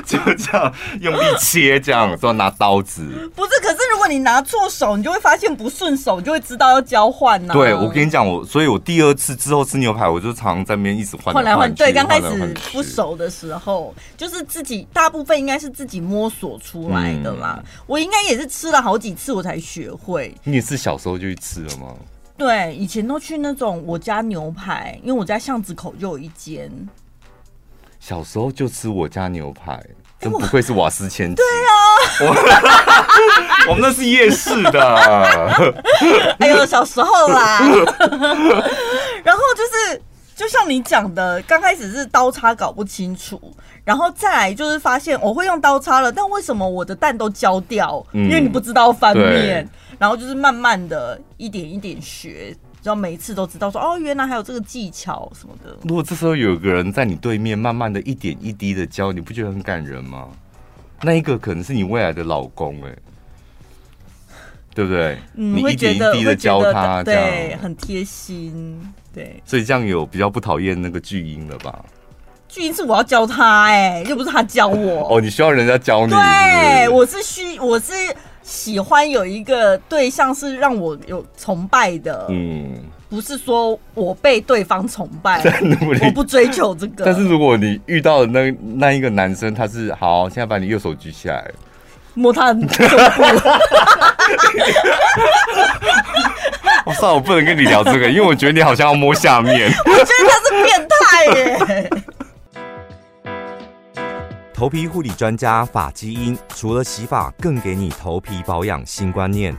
[0.07, 3.03] 就这样用力切，这样说拿刀子。
[3.35, 7.53] 不是，可是如果你拿错手，你就会发现不顺手，你就会知道要交换呐。
[7.53, 11.75] 对，我跟你讲，我所以，我第二次之后吃牛排，我就常常在那边一直换来换去。
[11.77, 17.61] 对，刚开始不熟的时候，就是自己大部分应该是自己摸索出来的啦。
[17.87, 20.33] 我应该也是吃了好几次我才学会。
[20.45, 21.95] 你也是小时候就去吃了吗？
[22.37, 26.71] 对，以前都去那种我家牛排，因为我家巷子口就有一间。
[27.99, 29.83] 小时候就吃我家牛排，
[30.21, 31.35] 真不愧是瓦斯千金。
[31.35, 32.37] 对啊，
[33.69, 34.81] 我们那是夜市的。
[36.39, 37.59] 哎呦，小时候啦。
[39.25, 40.03] 然后就是，
[40.37, 43.41] 就像你讲的，刚开始是刀叉搞不清楚，
[43.83, 48.05] 然后再来就是发现我会用刀叉了，但为什么我的蛋都焦掉？
[48.13, 49.67] 嗯、因为你不知道翻面。
[49.99, 55.77] 然后就是慢慢的一点一点学，然后每一次都知道说哦，原来还有这个技巧什么的。
[55.85, 60.29] 如果这时候有个人在你对面，慢慢的一点一滴的教，你不觉得很感人吗？
[61.03, 62.95] 那一个可能是你未来的老公哎，
[64.75, 65.19] 对不对？
[65.35, 69.43] 嗯，你一点一滴的教他，对，很贴心，对。
[69.45, 71.85] 所以这样有比较不讨厌那个巨婴了吧？
[72.49, 75.17] 巨婴是我要教他哎，又不是他教我。
[75.17, 76.13] 哦，你需要人家教你？
[76.13, 77.93] 对，我是需我是。
[78.47, 82.77] 喜欢有一个对象是让我有崇拜的，嗯，
[83.11, 85.43] 不是说我被对方崇拜，
[86.05, 87.05] 我不追求这个。
[87.05, 91.45] 但是如果你遇到的那那一个男生，他是好，现在把你右手举起来，
[92.15, 92.75] 摸他的胸部。
[96.87, 99.69] 我 算了，我不能跟你聊这个，因为我觉得你好像要摸下面。
[99.85, 101.91] 我觉得他是变态耶。
[104.57, 109.55] 头皮护理专家法基因，除了洗发，更给你头皮保养新观念。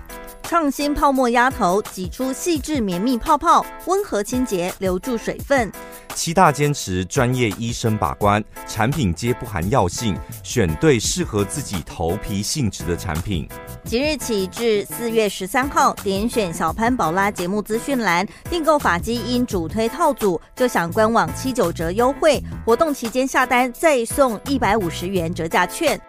[0.48, 5.70] 创新泡沫压头，挤出细致绵密泡泡，温和清洁，留住水分。
[6.16, 13.46] 七大坚持，专业医生把关，产品皆不含药性，选对适合自己头皮性质的产品。
[13.84, 22.42] 即日起至四月十三号，点选小潘宝拉节目资讯栏订购法基因主推套组，就享官网七九折优惠。
[22.66, 26.00] 活动期间下单再送一百五十元折价券。